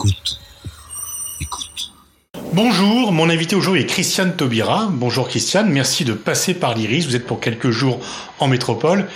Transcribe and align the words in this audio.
Écoute. 0.00 0.40
Écoute. 1.42 1.92
Bonjour, 2.54 3.12
mon 3.12 3.28
invité 3.28 3.54
aujourd'hui 3.54 3.82
est 3.82 3.86
Christiane 3.86 4.34
Taubira. 4.34 4.88
Bonjour 4.90 5.28
Christiane, 5.28 5.68
merci 5.68 6.06
de 6.06 6.14
passer 6.14 6.54
par 6.54 6.74
l'Iris. 6.74 7.04
Vous 7.06 7.16
êtes 7.16 7.26
pour 7.26 7.38
quelques 7.38 7.68
jours 7.68 8.00
en 8.38 8.48
métropole 8.48 9.08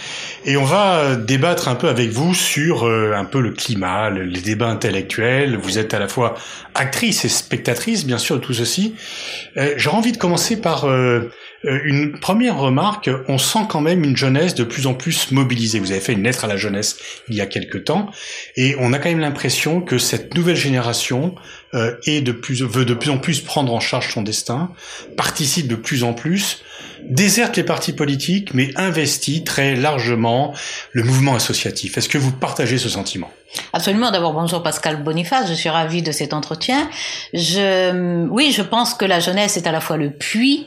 et 0.44 0.58
on 0.58 0.64
va 0.64 1.16
débattre 1.16 1.68
un 1.68 1.74
peu 1.74 1.88
avec 1.88 2.10
vous 2.10 2.34
sur 2.34 2.86
euh, 2.86 3.14
un 3.16 3.24
peu 3.24 3.40
le 3.40 3.52
climat, 3.52 4.10
les 4.10 4.42
débats 4.42 4.68
intellectuels. 4.68 5.56
Vous 5.56 5.78
êtes 5.78 5.94
à 5.94 5.98
la 5.98 6.06
fois 6.06 6.34
actrice 6.74 7.24
et 7.24 7.30
spectatrice, 7.30 8.04
bien 8.04 8.18
sûr, 8.18 8.36
de 8.36 8.40
tout 8.42 8.52
ceci. 8.52 8.94
Euh, 9.56 9.72
J'aurais 9.78 9.96
envie 9.96 10.12
de 10.12 10.18
commencer 10.18 10.60
par 10.60 10.84
euh, 10.84 10.90
euh, 10.90 11.30
une 11.84 12.18
première 12.18 12.58
remarque, 12.58 13.10
on 13.28 13.38
sent 13.38 13.66
quand 13.68 13.80
même 13.80 14.04
une 14.04 14.16
jeunesse 14.16 14.54
de 14.54 14.64
plus 14.64 14.86
en 14.86 14.94
plus 14.94 15.30
mobilisée. 15.30 15.78
Vous 15.80 15.92
avez 15.92 16.00
fait 16.00 16.12
une 16.12 16.22
lettre 16.22 16.44
à 16.44 16.46
la 16.46 16.56
jeunesse 16.56 16.96
il 17.28 17.34
y 17.34 17.40
a 17.40 17.46
quelque 17.46 17.78
temps, 17.78 18.10
et 18.56 18.76
on 18.78 18.92
a 18.92 18.98
quand 18.98 19.08
même 19.08 19.20
l'impression 19.20 19.80
que 19.80 19.98
cette 19.98 20.34
nouvelle 20.34 20.56
génération 20.56 21.34
euh, 21.74 21.96
est 22.06 22.20
de 22.20 22.32
plus, 22.32 22.62
veut 22.62 22.84
de 22.84 22.94
plus 22.94 23.10
en 23.10 23.18
plus 23.18 23.40
prendre 23.40 23.72
en 23.72 23.80
charge 23.80 24.12
son 24.12 24.22
destin, 24.22 24.70
participe 25.16 25.68
de 25.68 25.76
plus 25.76 26.04
en 26.04 26.12
plus, 26.12 26.62
déserte 27.02 27.56
les 27.56 27.64
partis 27.64 27.92
politiques, 27.92 28.54
mais 28.54 28.70
investit 28.76 29.44
très 29.44 29.74
largement 29.74 30.54
le 30.92 31.02
mouvement 31.02 31.34
associatif. 31.34 31.98
Est-ce 31.98 32.08
que 32.08 32.18
vous 32.18 32.32
partagez 32.32 32.78
ce 32.78 32.88
sentiment? 32.88 33.30
Absolument. 33.72 34.10
D'abord, 34.10 34.32
bonjour 34.32 34.62
Pascal 34.62 35.02
Boniface. 35.02 35.48
Je 35.48 35.54
suis 35.54 35.68
ravie 35.68 36.02
de 36.02 36.12
cet 36.12 36.32
entretien. 36.32 36.88
Je, 37.32 38.26
oui, 38.28 38.52
je 38.56 38.62
pense 38.62 38.94
que 38.94 39.04
la 39.04 39.20
jeunesse 39.20 39.56
est 39.56 39.66
à 39.66 39.72
la 39.72 39.80
fois 39.80 39.96
le 39.96 40.10
puits 40.10 40.66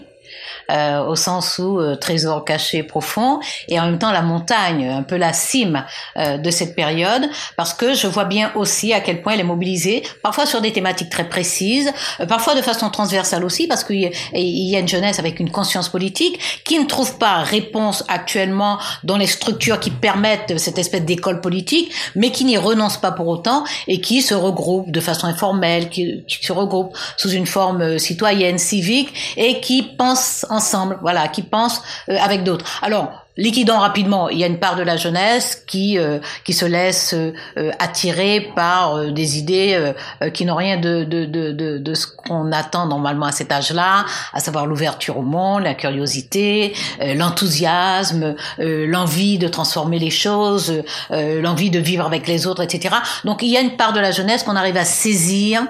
euh, 0.72 1.04
au 1.06 1.16
sens 1.16 1.60
où 1.60 1.80
euh, 1.80 1.96
trésor 1.96 2.46
caché 2.46 2.84
profond, 2.84 3.40
et 3.68 3.80
en 3.80 3.86
même 3.86 4.00
temps 4.00 4.12
la 4.12 4.22
montagne, 4.22 4.88
un 4.88 5.04
peu 5.04 5.18
la 5.18 5.34
cime 5.34 5.86
euh, 6.18 6.38
de 6.38 6.50
cette 6.52 6.76
période, 6.76 7.30
parce 7.56 7.74
que 7.74 7.94
je 7.94 8.08
vois 8.08 8.26
bien 8.26 8.52
aussi 8.56 8.94
à 8.94 9.00
quel 9.00 9.22
point 9.22 9.34
elle 9.34 9.40
est 9.40 9.44
mobilisée, 9.44 10.04
parfois 10.24 10.46
sur 10.46 10.62
des 10.62 10.72
thématiques 10.72 11.10
très 11.10 11.28
précises, 11.28 11.92
euh, 12.20 12.26
parfois 12.26 12.56
de 12.56 12.62
façon 12.62 12.90
transversale 12.90 13.44
aussi, 13.44 13.68
parce 13.68 13.84
qu'il 13.84 14.12
y 14.34 14.76
a 14.76 14.80
une 14.80 14.88
jeunesse 14.88 15.20
avec 15.20 15.40
une 15.40 15.52
conscience 15.52 15.90
politique 15.90 16.40
qui 16.64 16.80
ne 16.80 16.86
trouve 16.86 17.18
pas 17.18 17.38
réponse 17.38 18.04
actuellement 18.08 18.78
dans 19.04 19.18
les 19.18 19.28
structures 19.28 19.80
qui 19.80 19.92
permettent 19.92 20.58
cette 20.58 20.78
espèce 20.78 21.04
d'école 21.04 21.42
politique, 21.42 21.92
mais 22.16 22.32
qui 22.32 22.46
n'y 22.46 22.58
renonce 22.58 22.98
pas 22.98 23.12
pour 23.12 23.28
autant 23.28 23.64
et 23.88 24.02
qui 24.02 24.22
se 24.22 24.34
regroupe 24.34 24.92
de 24.92 25.00
façon 25.00 25.28
informelle, 25.28 25.90
qui, 25.90 26.24
qui 26.28 26.46
se 26.46 26.52
regroupe 26.52 26.98
sous 27.18 27.30
une 27.30 27.46
forme 27.46 28.00
citoyenne, 28.00 28.58
civique, 28.58 29.14
et 29.38 29.60
qui 29.60 29.84
pense 29.84 30.37
ensemble, 30.50 30.98
voilà, 31.02 31.28
qui 31.28 31.44
pensent 31.44 31.82
euh, 32.10 32.18
avec 32.20 32.44
d'autres. 32.44 32.80
Alors, 32.82 33.27
liquidant 33.38 33.80
rapidement. 33.80 34.30
Il 34.30 34.38
y 34.38 34.44
a 34.44 34.48
une 34.48 34.60
part 34.60 34.76
de 34.76 34.84
la 34.84 34.98
jeunesse 34.98 35.64
qui 35.68 35.98
euh, 35.98 36.20
qui 36.44 36.54
se 36.54 36.66
laisse 36.66 37.14
euh, 37.14 37.72
attirer 37.80 38.52
par 38.56 38.96
euh, 38.96 39.12
des 39.12 39.38
idées 39.38 39.94
qui 40.34 40.46
n'ont 40.46 40.56
rien 40.56 40.78
de 40.78 41.04
de 41.04 41.26
de 41.26 41.52
de, 41.52 41.78
de 41.78 41.94
ce 41.94 42.08
qu'on 42.08 42.52
attend 42.52 42.88
normalement 42.88 43.28
à 43.28 43.32
cet 43.32 43.52
âge-là, 43.52 44.06
à 44.34 44.40
savoir 44.40 44.66
l'ouverture 44.66 45.18
au 45.18 45.22
monde, 45.22 45.64
la 45.64 45.76
curiosité, 45.76 46.74
l'enthousiasme, 47.00 48.36
l'envie 48.58 49.38
de 49.38 49.48
transformer 49.48 50.00
les 50.00 50.10
choses, 50.10 50.84
l'envie 51.10 51.70
de 51.70 51.80
vivre 51.80 52.06
avec 52.06 52.28
les 52.28 52.48
autres, 52.48 52.64
etc. 52.64 52.96
Donc 53.24 53.42
il 53.42 53.50
y 53.50 53.58
a 53.58 53.62
une 53.62 53.78
part 53.78 53.94
de 53.94 54.00
la 54.00 54.12
jeunesse 54.12 54.44
qu'on 54.44 54.56
arrive 54.56 54.78
à 54.78 54.86
saisir 54.86 55.68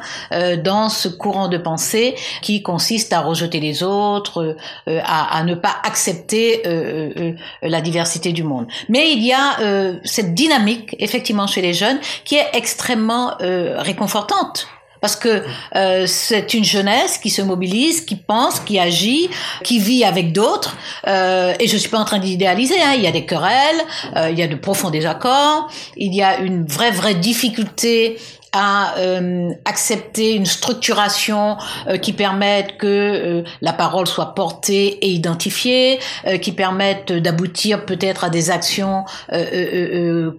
dans 0.64 0.90
ce 0.90 1.08
courant 1.08 1.48
de 1.48 1.58
pensée 1.58 2.16
qui 2.42 2.62
consiste 2.62 3.14
à 3.14 3.22
rejeter 3.22 3.60
les 3.60 3.84
autres, 3.84 4.56
à, 4.88 5.38
à 5.38 5.44
ne 5.44 5.56
pas 5.56 5.76
accepter 5.84 6.62
euh, 6.66 7.34
la 7.62 7.82
diversité 7.82 8.32
du 8.32 8.44
monde. 8.44 8.68
Mais 8.90 9.12
il 9.12 9.24
y 9.24 9.34
a 9.34 9.60
euh, 9.60 10.00
cette 10.04 10.34
dynamique, 10.34 10.96
effectivement, 11.00 11.48
chez 11.48 11.62
les 11.62 11.74
jeunes, 11.74 12.00
qui 12.24 12.36
est 12.36 12.48
extrêmement 12.54 13.34
euh, 13.42 13.80
réconfortante. 13.80 14.68
Parce 15.02 15.16
que 15.16 15.44
euh, 15.76 16.06
c'est 16.08 16.54
une 16.54 16.64
jeunesse 16.64 17.18
qui 17.18 17.30
se 17.30 17.42
mobilise, 17.42 18.02
qui 18.02 18.16
pense, 18.16 18.60
qui 18.60 18.80
agit, 18.80 19.30
qui 19.64 19.80
vit 19.80 20.04
avec 20.04 20.34
d'autres. 20.34 20.76
Euh, 21.08 21.54
et 21.60 21.68
je 21.68 21.78
suis 21.78 21.90
pas 21.90 22.00
en 22.00 22.06
train 22.06 22.20
d'idéaliser. 22.20 22.82
Hein. 22.82 22.94
Il 22.96 23.02
y 23.02 23.08
a 23.08 23.12
des 23.12 23.26
querelles, 23.26 23.82
euh, 24.16 24.30
il 24.32 24.38
y 24.38 24.42
a 24.42 24.48
de 24.48 24.56
profonds 24.56 24.90
désaccords, 24.90 25.70
il 25.96 26.14
y 26.14 26.22
a 26.22 26.40
une 26.40 26.66
vraie 26.66 26.92
vraie 26.92 27.16
difficulté 27.16 28.18
à 28.54 28.98
euh, 28.98 29.52
accepter 29.66 30.36
une 30.36 30.46
structuration 30.46 31.58
euh, 31.88 31.98
qui 31.98 32.14
permette 32.14 32.78
que 32.78 32.88
euh, 32.88 33.44
la 33.62 33.74
parole 33.74 34.08
soit 34.08 34.34
portée 34.36 34.98
et 35.06 35.10
identifiée, 35.10 36.00
qui 36.42 36.52
permette 36.52 37.12
d'aboutir 37.12 37.86
peut-être 37.86 38.24
à 38.24 38.30
des 38.30 38.50
actions 38.52 39.06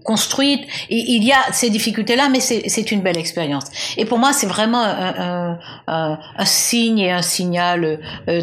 construites. 0.04 0.64
Et, 0.90 0.96
il 1.08 1.24
y 1.24 1.32
a 1.32 1.38
ces 1.52 1.70
difficultés-là, 1.70 2.28
mais 2.28 2.40
c'est 2.40 2.92
une 2.92 3.00
belle 3.00 3.16
expérience. 3.16 3.64
Et 3.96 4.04
pour 4.04 4.18
moi, 4.18 4.32
c'est 4.32 4.46
vraiment 4.46 4.82
un, 4.82 5.58
un, 5.86 6.18
un, 6.36 6.44
signe 6.44 6.98
et 6.98 7.12
un 7.12 7.22
signal 7.22 7.98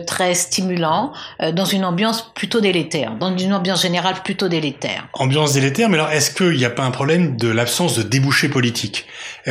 très 0.07 0.33
stimulant 0.33 1.13
dans 1.53 1.65
une 1.65 1.85
ambiance 1.85 2.31
plutôt 2.33 2.61
délétère, 2.61 3.15
dans 3.15 3.35
une 3.37 3.53
ambiance 3.53 3.81
générale 3.81 4.15
plutôt 4.23 4.47
délétère. 4.47 5.07
Ambiance 5.13 5.53
délétère, 5.53 5.89
mais 5.89 5.95
alors 5.95 6.11
est-ce 6.11 6.31
qu'il 6.31 6.57
n'y 6.57 6.65
a 6.65 6.69
pas 6.69 6.83
un 6.83 6.91
problème 6.91 7.37
de 7.37 7.49
l'absence 7.49 7.97
de 7.97 8.03
débouchés 8.03 8.49
politiques? 8.49 9.05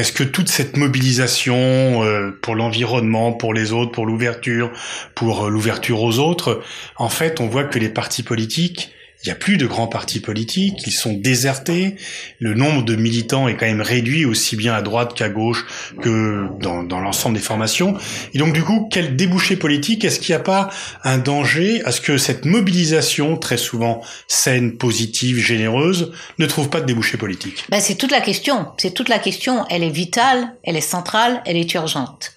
Est-ce 0.05 0.13
que 0.13 0.23
toute 0.23 0.51
cette 0.51 0.77
mobilisation 0.77 2.05
euh, 2.05 2.31
pour 2.43 2.57
l'environnement, 2.57 3.33
pour 3.33 3.55
les 3.55 3.73
autres, 3.73 3.91
pour 3.91 4.05
l'ouverture, 4.05 4.71
pour 5.15 5.47
euh, 5.47 5.49
l'ouverture 5.49 6.03
aux 6.03 6.19
autres, 6.19 6.63
en 6.97 7.09
fait, 7.09 7.41
on 7.41 7.47
voit 7.47 7.65
que 7.65 7.79
les 7.79 7.89
partis 7.89 8.23
politiques 8.23 8.93
il 9.25 9.29
n'y 9.29 9.33
a 9.33 9.37
plus 9.37 9.57
de 9.57 9.67
grands 9.67 9.87
partis 9.87 10.21
politiques, 10.21 10.87
ils 10.87 10.93
sont 10.93 11.15
désertés, 11.15 11.97
le 12.41 12.53
nombre 12.53 12.83
de 12.83 12.95
militants 12.95 13.49
est 13.49 13.57
quand 13.57 13.65
même 13.65 13.81
réduit 13.81 14.27
aussi 14.27 14.55
bien 14.55 14.75
à 14.75 14.83
droite 14.83 15.15
qu'à 15.15 15.31
gauche 15.31 15.65
que 16.03 16.47
dans, 16.61 16.83
dans 16.83 17.01
l'ensemble 17.01 17.37
des 17.37 17.43
formations. 17.43 17.97
Et 18.35 18.39
donc 18.39 18.53
du 18.53 18.63
coup, 18.63 18.87
quel 18.91 19.17
débouché 19.17 19.57
politique? 19.57 20.05
Est-ce 20.05 20.21
qu'il 20.21 20.35
n'y 20.35 20.41
a 20.41 20.45
pas 20.45 20.69
un 21.05 21.17
danger 21.17 21.83
à 21.87 21.93
ce 21.93 22.03
que 22.03 22.19
cette 22.19 22.45
mobilisation, 22.45 23.39
très 23.39 23.57
souvent 23.57 24.03
saine, 24.29 24.77
positive, 24.77 25.39
généreuse, 25.39 26.13
ne 26.39 26.45
trouve 26.45 26.69
pas 26.69 26.83
de 26.83 26.87
débouché 26.87 27.17
politique? 27.17 27.65
Ben, 27.71 27.81
C'est 27.81 27.97
toute 27.97 28.11
la 28.11 28.21
question, 28.21 28.67
c'est 28.77 28.93
toute 28.93 29.09
la 29.09 29.19
question, 29.19 29.65
elle 29.71 29.85
est 29.85 29.91
vitale, 29.91 30.55
elle 30.65 30.77
est 30.77 30.83
centrale, 30.83 31.41
elle 31.47 31.57
est 31.57 31.73
urgente. 31.73 32.34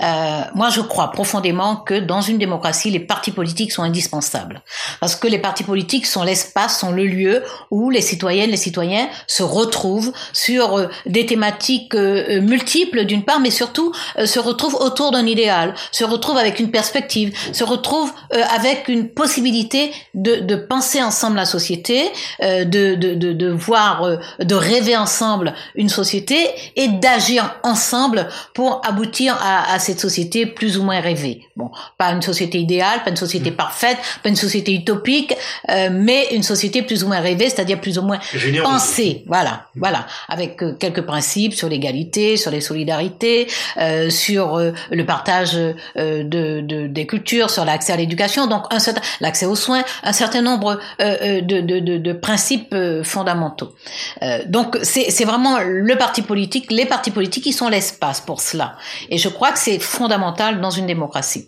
Euh, 0.00 0.40
moi, 0.54 0.70
je 0.70 0.80
crois 0.80 1.10
profondément 1.10 1.76
que 1.76 1.94
dans 1.94 2.20
une 2.20 2.38
démocratie, 2.38 2.90
les 2.90 3.00
partis 3.00 3.30
politiques 3.30 3.72
sont 3.72 3.82
indispensables. 3.82 4.62
Parce 5.00 5.16
que 5.16 5.26
les 5.28 5.38
partis 5.38 5.64
politiques 5.64 6.06
sont 6.06 6.22
l'espace, 6.22 6.78
sont 6.80 6.92
le 6.92 7.06
lieu 7.06 7.42
où 7.70 7.90
les 7.90 8.00
citoyennes, 8.00 8.50
les 8.50 8.56
citoyens 8.56 9.08
se 9.26 9.42
retrouvent 9.42 10.12
sur 10.32 10.78
euh, 10.78 10.88
des 11.06 11.26
thématiques 11.26 11.94
euh, 11.94 12.40
multiples 12.40 13.04
d'une 13.04 13.24
part, 13.24 13.40
mais 13.40 13.50
surtout 13.50 13.92
se 14.24 14.38
retrouvent 14.38 14.76
autour 14.76 15.10
d'un 15.10 15.26
idéal, 15.26 15.74
se 15.92 16.04
retrouvent 16.04 16.36
avec 16.36 16.60
une 16.60 16.70
perspective, 16.70 17.36
se 17.52 17.64
retrouvent 17.64 18.12
avec 18.30 18.88
une 18.88 19.08
possibilité 19.08 19.92
de, 20.14 20.36
de, 20.36 20.56
penser 20.56 21.02
ensemble 21.02 21.36
la 21.36 21.44
société, 21.44 22.10
de, 22.40 22.64
de, 22.64 23.14
de, 23.14 23.32
de 23.32 23.50
voir, 23.50 24.18
de 24.38 24.54
rêver 24.54 24.96
ensemble 24.96 25.54
une 25.74 25.88
société 25.88 26.48
et 26.76 26.88
d'agir 26.88 27.56
ensemble 27.62 28.28
pour 28.54 28.80
aboutir 28.84 29.38
à 29.42 29.47
à, 29.48 29.78
cette 29.78 30.00
société 30.00 30.46
plus 30.46 30.78
ou 30.78 30.82
moins 30.82 31.00
rêvée. 31.00 31.42
Bon, 31.56 31.70
pas 31.96 32.10
une 32.10 32.22
société 32.22 32.58
idéale, 32.58 33.02
pas 33.04 33.10
une 33.10 33.16
société 33.16 33.50
mm. 33.50 33.56
parfaite, 33.56 33.98
pas 34.22 34.28
une 34.28 34.36
société 34.36 34.74
utopique, 34.74 35.34
euh, 35.70 35.88
mais 35.92 36.28
une 36.32 36.42
société 36.42 36.82
plus 36.82 37.04
ou 37.04 37.08
moins 37.08 37.20
rêvée, 37.20 37.48
c'est-à-dire 37.48 37.80
plus 37.80 37.98
ou 37.98 38.02
moins 38.02 38.18
pensée. 38.62 39.24
Voilà, 39.26 39.66
mm. 39.74 39.78
voilà, 39.78 40.06
avec 40.28 40.62
euh, 40.62 40.74
quelques 40.78 41.02
principes 41.02 41.54
sur 41.54 41.68
l'égalité, 41.68 42.36
sur 42.36 42.50
les 42.50 42.60
solidarités, 42.60 43.48
euh, 43.78 44.10
sur 44.10 44.58
le 44.90 45.06
partage 45.06 45.54
de, 45.54 45.74
de, 46.22 46.86
des 46.86 47.06
cultures, 47.06 47.50
sur 47.50 47.64
l'accès 47.64 47.92
à 47.92 47.96
l'éducation, 47.96 48.46
donc 48.46 48.64
un 48.70 48.78
certain 48.78 49.00
l'accès 49.20 49.46
aux 49.46 49.56
soins, 49.56 49.82
un 50.02 50.12
certain 50.12 50.42
nombre 50.42 50.78
de, 50.98 51.40
de, 51.40 52.12
principes 52.12 52.74
fondamentaux. 53.04 53.74
donc 54.46 54.78
c'est 54.82 55.24
vraiment 55.24 55.58
le 55.60 55.96
parti 55.96 56.22
politique, 56.22 56.70
les 56.70 56.86
partis 56.86 57.10
politiques 57.10 57.44
qui 57.44 57.52
sont 57.52 57.68
l'espace 57.68 58.20
pour 58.20 58.40
cela. 58.40 58.76
Et 59.10 59.18
je 59.18 59.28
crois 59.38 59.52
que 59.52 59.58
c'est 59.60 59.78
fondamental 59.78 60.60
dans 60.60 60.72
une 60.72 60.86
démocratie. 60.86 61.46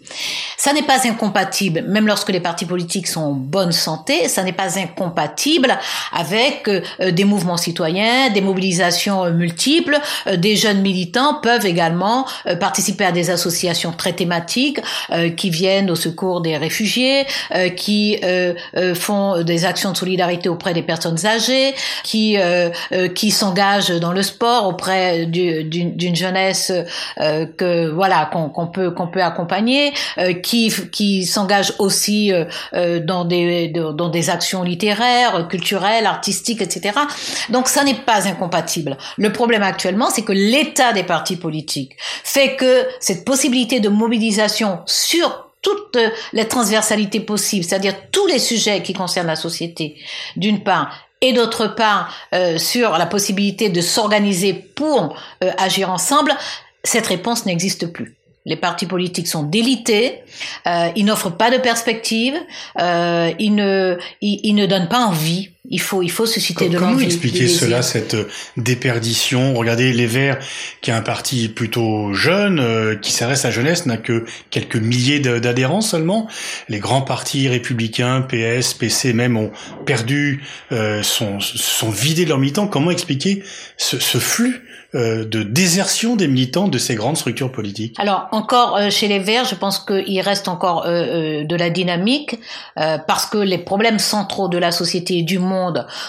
Ça 0.57 0.73
n'est 0.73 0.85
pas 0.85 1.09
incompatible, 1.09 1.83
même 1.89 2.07
lorsque 2.07 2.29
les 2.29 2.39
partis 2.39 2.65
politiques 2.65 3.09
sont 3.09 3.21
en 3.21 3.33
bonne 3.33 3.73
santé, 3.73 4.29
ça 4.29 4.45
n'est 4.45 4.53
pas 4.53 4.79
incompatible 4.79 5.77
avec 6.13 6.69
euh, 6.69 7.11
des 7.11 7.25
mouvements 7.25 7.57
citoyens, 7.57 8.31
des 8.31 8.43
mobilisations 8.43 9.25
euh, 9.25 9.33
multiples. 9.33 9.99
Euh, 10.29 10.37
des 10.37 10.55
jeunes 10.55 10.83
militants 10.83 11.41
peuvent 11.43 11.67
également 11.67 12.27
participer 12.61 13.05
à 13.05 13.11
des 13.11 13.31
associations 13.31 13.93
très 13.93 14.13
thématiques 14.13 14.79
qui 15.37 15.51
viennent 15.51 15.91
au 15.91 15.97
secours 15.97 16.41
des 16.41 16.57
réfugiés, 16.57 17.27
qui 17.77 18.19
font 18.95 19.43
des 19.43 19.65
actions 19.65 19.93
de 19.93 19.97
solidarité 19.97 20.49
auprès 20.49 20.75
des 20.75 20.83
personnes 20.83 21.27
âgées, 21.27 21.75
qui 22.05 22.37
s'engagent 23.31 23.99
dans 24.01 24.13
le 24.13 24.23
sport 24.23 24.69
auprès 24.69 25.27
d'une 25.27 26.17
jeunesse 26.17 26.73
que 27.17 27.80
euh, 27.81 27.93
voilà 27.93 28.31
qu'on 28.33 28.67
peut 28.67 28.91
qu'on 28.91 29.09
peut 29.09 29.23
accompagner, 29.23 29.93
euh, 30.19 30.33
qui 30.35 30.73
qui 30.93 31.25
s'engagent 31.25 31.75
aussi 31.79 32.33
euh, 32.33 33.01
dans 33.01 33.25
des 33.25 33.69
dans 33.69 34.09
des 34.09 34.31
actions 34.31 34.63
littéraires, 34.63 35.49
culturelles, 35.49 36.07
artistiques, 36.07 36.63
etc. 36.63 36.99
Donc 37.49 37.69
ça 37.69 37.85
n'est 37.85 37.95
pas 37.95 38.29
incompatible. 38.29 38.97
Le 39.17 39.33
problème 39.33 39.63
actuellement, 39.63 40.11
c'est 40.11 40.23
que 40.23 40.33
l'état 40.33 40.93
des 40.93 41.03
partis 41.03 41.37
politiques 41.37 41.97
fait 42.25 42.57
que 42.57 42.87
cette 43.01 43.25
possibilité 43.25 43.81
de 43.81 43.89
mobilisation 43.89 44.81
sur 44.87 45.51
toutes 45.63 45.99
les 46.33 46.49
transversalités 46.49 47.21
possibles, 47.21 47.65
c'est-à-dire 47.65 47.95
tous 48.11 48.27
les 48.27 48.39
sujets 48.39 48.83
qui 48.83 48.95
concernent 48.95 49.27
la 49.27 49.37
société, 49.37 49.97
d'une 50.37 50.63
part, 50.63 50.91
et 51.21 51.33
d'autre 51.33 51.67
part 51.67 52.13
euh, 52.35 52.59
sur 52.59 52.97
la 52.97 53.07
possibilité 53.07 53.69
de 53.69 53.81
s'organiser 53.81 54.55
pour 54.55 55.17
euh, 55.45 55.51
agir 55.59 55.91
ensemble, 55.91 56.35
cette 56.85 57.07
réponse 57.07 57.47
n'existe 57.47 57.87
plus. 57.87 58.17
Les 58.47 58.57
partis 58.57 58.87
politiques 58.87 59.29
sont 59.29 59.43
délités, 59.43 60.23
euh, 60.67 60.89
ils 60.97 61.05
n'offrent 61.05 61.37
pas 61.37 61.51
de 61.51 61.59
perspective, 61.59 62.35
euh, 62.81 63.31
ils, 63.39 63.55
ne, 63.55 63.99
ils, 64.23 64.55
ne 64.55 64.65
donnent 64.65 64.89
pas 64.89 65.05
envie. 65.05 65.51
Il 65.71 65.81
faut, 65.81 66.03
il 66.03 66.11
faut 66.11 66.27
susciter 66.27 66.69
de 66.69 66.79
l'envie. 66.79 66.95
Comment 66.95 67.07
expliquer 67.07 67.47
cela, 67.47 67.83
cette 67.83 68.15
euh, 68.15 68.29
déperdition? 68.57 69.55
Regardez, 69.55 69.93
Les 69.93 70.07
Verts, 70.07 70.39
qui 70.81 70.91
est 70.91 70.95
un 70.95 71.01
parti 71.01 71.49
plutôt 71.49 72.13
jeune, 72.13 72.59
euh, 72.59 72.97
qui 72.97 73.13
s'adresse 73.13 73.45
à 73.45 73.49
la 73.49 73.55
jeunesse, 73.55 73.87
n'a 73.87 73.97
que 73.97 74.25
quelques 74.51 74.77
milliers 74.77 75.21
d'adhérents 75.21 75.81
seulement. 75.81 76.29
Les 76.69 76.81
grands 76.81 77.03
partis 77.03 77.49
républicains, 77.49 78.23
PS, 78.23 78.75
PC 78.75 79.13
même, 79.13 79.37
ont 79.37 79.53
perdu, 79.87 80.43
euh, 80.73 81.05
sont, 81.05 81.39
sont 81.39 81.91
vidés 81.91 82.25
de 82.25 82.31
leur 82.31 82.39
militants. 82.39 82.67
Comment 82.67 82.91
expliquer 82.91 83.45
ce, 83.77 84.01
ce 84.01 84.19
flux 84.19 84.65
euh, 84.97 85.25
de 85.25 85.45
désertion 85.45 86.17
des 86.17 86.27
militants 86.27 86.67
de 86.67 86.77
ces 86.77 86.97
grandes 86.97 87.17
structures 87.17 87.53
politiques? 87.53 87.95
Alors 88.01 88.27
encore 88.33 88.77
euh, 88.77 88.91
chez 88.91 89.07
les 89.07 89.21
Verts, 89.21 89.45
je 89.45 89.55
pense 89.55 89.79
qu'il 89.79 90.21
reste 90.21 90.49
encore 90.49 90.83
euh, 90.85 91.45
de 91.45 91.55
la 91.55 91.71
dynamique 91.71 92.41
parce 92.75 93.27
que 93.27 93.39
les 93.39 93.59
problèmes 93.59 94.01
centraux 94.01 94.49
de 94.49 94.59
la 94.59 94.73
société 94.73 95.19
et 95.19 95.23
du 95.23 95.39
monde 95.39 95.60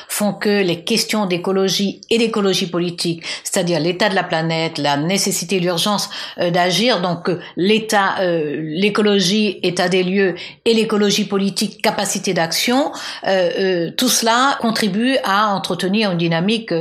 font 0.07 0.33
que 0.33 0.62
les 0.63 0.83
questions 0.83 1.25
d'écologie 1.25 2.01
et 2.09 2.18
d'écologie 2.18 2.68
politique, 2.68 3.24
c'est-à-dire 3.44 3.80
l'état 3.80 4.09
de 4.09 4.15
la 4.15 4.24
planète, 4.24 4.77
la 4.77 4.98
nécessité, 4.98 5.59
l'urgence 5.59 6.09
d'agir, 6.38 7.01
donc 7.01 7.30
l'état, 7.56 8.15
l'écologie, 8.21 9.59
état 9.63 9.89
des 9.89 10.03
lieux 10.03 10.36
et 10.65 10.74
l'écologie 10.74 11.25
politique, 11.25 11.81
capacité 11.81 12.33
d'action, 12.33 12.92
tout 13.24 14.09
cela 14.09 14.57
contribue 14.62 15.18
à 15.24 15.54
entretenir 15.54 16.12
une 16.12 16.18
dynamique 16.18 16.74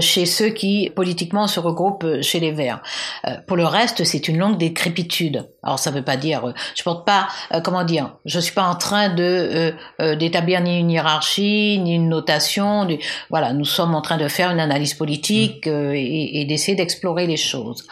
chez 0.00 0.26
ceux 0.26 0.48
qui 0.48 0.90
politiquement 0.94 1.46
se 1.46 1.60
regroupe 1.60 2.04
euh, 2.04 2.22
chez 2.22 2.40
les 2.40 2.52
Verts. 2.52 2.80
Euh, 3.26 3.36
pour 3.46 3.56
le 3.56 3.66
reste, 3.66 4.04
c'est 4.04 4.28
une 4.28 4.38
longue 4.38 4.58
décrépitude. 4.58 5.48
Alors 5.62 5.78
ça 5.78 5.90
ne 5.90 5.96
veut 5.96 6.04
pas 6.04 6.16
dire, 6.16 6.48
euh, 6.48 6.52
je 6.74 6.82
porte 6.82 7.06
pas, 7.06 7.28
comment 7.62 7.84
dire, 7.84 8.16
je 8.24 8.38
suis 8.38 8.54
pas 8.54 8.66
en 8.66 8.74
train 8.74 9.08
de 9.08 9.74
d'établir 9.98 10.60
ni 10.60 10.78
une 10.78 10.90
hiérarchie, 10.90 11.78
ni 11.82 11.94
une 11.94 12.03
notation. 12.08 12.86
voilà, 13.30 13.52
nous 13.52 13.64
sommes 13.64 13.94
en 13.94 14.02
train 14.02 14.16
de 14.16 14.28
faire 14.28 14.50
une 14.50 14.60
analyse 14.60 14.94
politique 14.94 15.66
mmh. 15.66 15.92
et, 15.94 16.44
d'essayer 16.48 16.76
d'explorer 16.76 17.26
les 17.26 17.36
choses. 17.36 17.86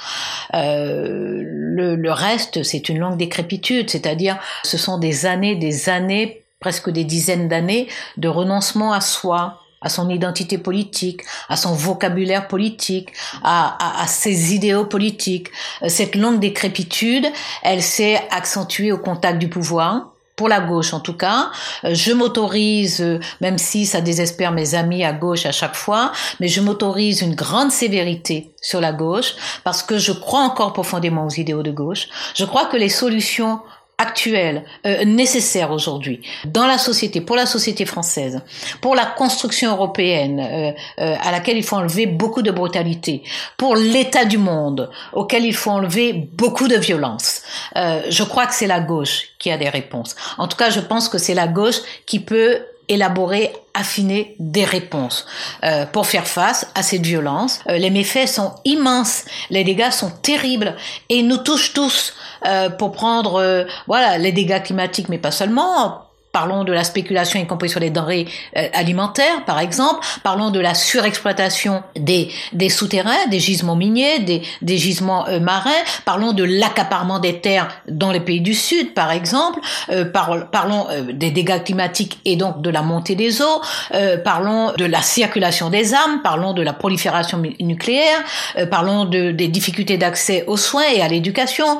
Le, 0.52 1.94
le 1.96 2.12
reste, 2.12 2.62
c'est 2.62 2.88
une 2.88 2.98
longue 2.98 3.16
décrépitude, 3.16 3.90
c'est-à-dire, 3.90 4.38
ce 4.64 4.78
sont 4.78 4.98
des 4.98 5.26
années, 5.26 5.56
des 5.56 5.88
années 5.88 6.42
presque 6.62 6.88
des 6.88 7.04
dizaines 7.04 7.48
d'années 7.48 7.88
de 8.16 8.28
renoncement 8.28 8.92
à 8.92 9.00
soi, 9.02 9.58
à 9.82 9.88
son 9.88 10.08
identité 10.08 10.56
politique, 10.56 11.22
à 11.48 11.56
son 11.56 11.74
vocabulaire 11.74 12.48
politique, 12.48 13.10
à, 13.42 13.76
à, 13.78 14.04
à, 14.04 14.06
ses 14.06 14.54
idéaux 14.54 14.86
politiques. 14.86 15.48
Euh, 15.82 15.88
cette 15.88 16.14
longue 16.14 16.40
décrépitude, 16.40 17.26
elle 17.62 17.82
s'est 17.82 18.22
accentuée 18.30 18.92
au 18.92 18.98
contact 18.98 19.38
du 19.38 19.48
pouvoir. 19.48 20.11
Pour 20.36 20.48
la 20.48 20.60
gauche 20.60 20.94
en 20.94 21.00
tout 21.00 21.16
cas, 21.16 21.50
euh, 21.84 21.94
je 21.94 22.12
m'autorise, 22.12 23.00
euh, 23.02 23.20
même 23.40 23.58
si 23.58 23.84
ça 23.84 24.00
désespère 24.00 24.50
mes 24.52 24.74
amis 24.74 25.04
à 25.04 25.12
gauche 25.12 25.44
à 25.44 25.52
chaque 25.52 25.74
fois, 25.74 26.12
mais 26.40 26.48
je 26.48 26.60
m'autorise 26.60 27.20
une 27.20 27.34
grande 27.34 27.70
sévérité 27.70 28.54
sur 28.60 28.80
la 28.80 28.92
gauche 28.92 29.34
parce 29.62 29.82
que 29.82 29.98
je 29.98 30.12
crois 30.12 30.40
encore 30.40 30.72
profondément 30.72 31.26
aux 31.26 31.30
idéaux 31.30 31.62
de 31.62 31.70
gauche. 31.70 32.08
Je 32.34 32.44
crois 32.44 32.64
que 32.64 32.76
les 32.76 32.88
solutions 32.88 33.60
actuelle, 34.02 34.64
euh, 34.84 35.04
nécessaire 35.04 35.70
aujourd'hui 35.70 36.20
dans 36.44 36.66
la 36.66 36.78
société, 36.78 37.20
pour 37.20 37.36
la 37.36 37.46
société 37.46 37.86
française, 37.86 38.40
pour 38.80 38.94
la 38.94 39.06
construction 39.06 39.70
européenne, 39.70 40.40
euh, 40.40 40.72
euh, 40.98 41.14
à 41.22 41.30
laquelle 41.30 41.56
il 41.56 41.62
faut 41.62 41.76
enlever 41.76 42.06
beaucoup 42.06 42.42
de 42.42 42.50
brutalité, 42.50 43.22
pour 43.56 43.76
l'état 43.76 44.24
du 44.24 44.38
monde, 44.38 44.90
auquel 45.12 45.44
il 45.44 45.54
faut 45.54 45.70
enlever 45.70 46.12
beaucoup 46.12 46.68
de 46.68 46.76
violence. 46.76 47.42
je 47.74 48.24
crois 48.24 48.46
que 48.46 48.54
c'est 48.54 48.66
la 48.66 48.80
gauche 48.80 49.16
qui 49.38 49.50
a 49.50 49.56
des 49.56 49.68
réponses. 49.68 50.14
En 50.38 50.48
tout 50.48 50.56
cas, 50.56 50.70
je 50.70 50.80
pense 50.80 51.08
que 51.08 51.18
c'est 51.18 51.34
la 51.34 51.48
gauche 51.48 51.80
qui 52.06 52.18
peut 52.20 52.60
élaborer, 52.92 53.52
affiner 53.74 54.36
des 54.38 54.64
réponses 54.64 55.26
euh, 55.64 55.86
pour 55.86 56.06
faire 56.06 56.26
face 56.26 56.70
à 56.74 56.82
cette 56.82 57.04
violence. 57.04 57.60
Euh, 57.68 57.78
les 57.78 57.90
méfaits 57.90 58.28
sont 58.28 58.54
immenses, 58.64 59.24
les 59.50 59.64
dégâts 59.64 59.90
sont 59.90 60.10
terribles 60.10 60.76
et 61.08 61.22
nous 61.22 61.38
touchent 61.38 61.72
tous. 61.72 62.14
Euh, 62.44 62.70
pour 62.70 62.90
prendre 62.90 63.64
voilà 63.86 64.18
les 64.18 64.32
dégâts 64.32 64.60
climatiques, 64.64 65.08
mais 65.08 65.18
pas 65.18 65.30
seulement 65.30 66.11
Parlons 66.32 66.64
de 66.64 66.72
la 66.72 66.82
spéculation, 66.82 67.38
y 67.38 67.46
compris 67.46 67.68
sur 67.68 67.78
les 67.78 67.90
denrées 67.90 68.26
euh, 68.56 68.66
alimentaires, 68.72 69.44
par 69.44 69.58
exemple. 69.58 70.00
Parlons 70.22 70.48
de 70.48 70.60
la 70.60 70.72
surexploitation 70.72 71.82
des, 71.94 72.30
des 72.54 72.70
souterrains, 72.70 73.26
des 73.30 73.38
gisements 73.38 73.76
miniers, 73.76 74.20
des, 74.20 74.40
des 74.62 74.78
gisements 74.78 75.28
euh, 75.28 75.40
marins. 75.40 75.70
Parlons 76.06 76.32
de 76.32 76.42
l'accaparement 76.42 77.18
des 77.18 77.40
terres 77.40 77.68
dans 77.86 78.10
les 78.10 78.20
pays 78.20 78.40
du 78.40 78.54
Sud, 78.54 78.94
par 78.94 79.10
exemple. 79.10 79.60
Euh, 79.90 80.06
parlons 80.06 80.86
des 81.12 81.30
dégâts 81.30 81.62
climatiques 81.62 82.18
et 82.24 82.36
donc 82.36 82.62
de 82.62 82.70
la 82.70 82.80
montée 82.80 83.14
des 83.14 83.42
eaux. 83.42 83.60
parlons 84.24 84.72
de 84.72 84.86
la 84.86 85.02
circulation 85.02 85.68
des 85.68 85.92
armes. 85.92 86.22
Parlons 86.22 86.54
de 86.54 86.62
la 86.62 86.72
prolifération 86.72 87.42
nucléaire. 87.60 88.18
parlons 88.70 89.04
de, 89.04 89.32
des 89.32 89.48
difficultés 89.48 89.98
d'accès 89.98 90.44
aux 90.46 90.56
soins 90.56 90.88
et 90.94 91.02
à 91.02 91.08
l'éducation. 91.08 91.78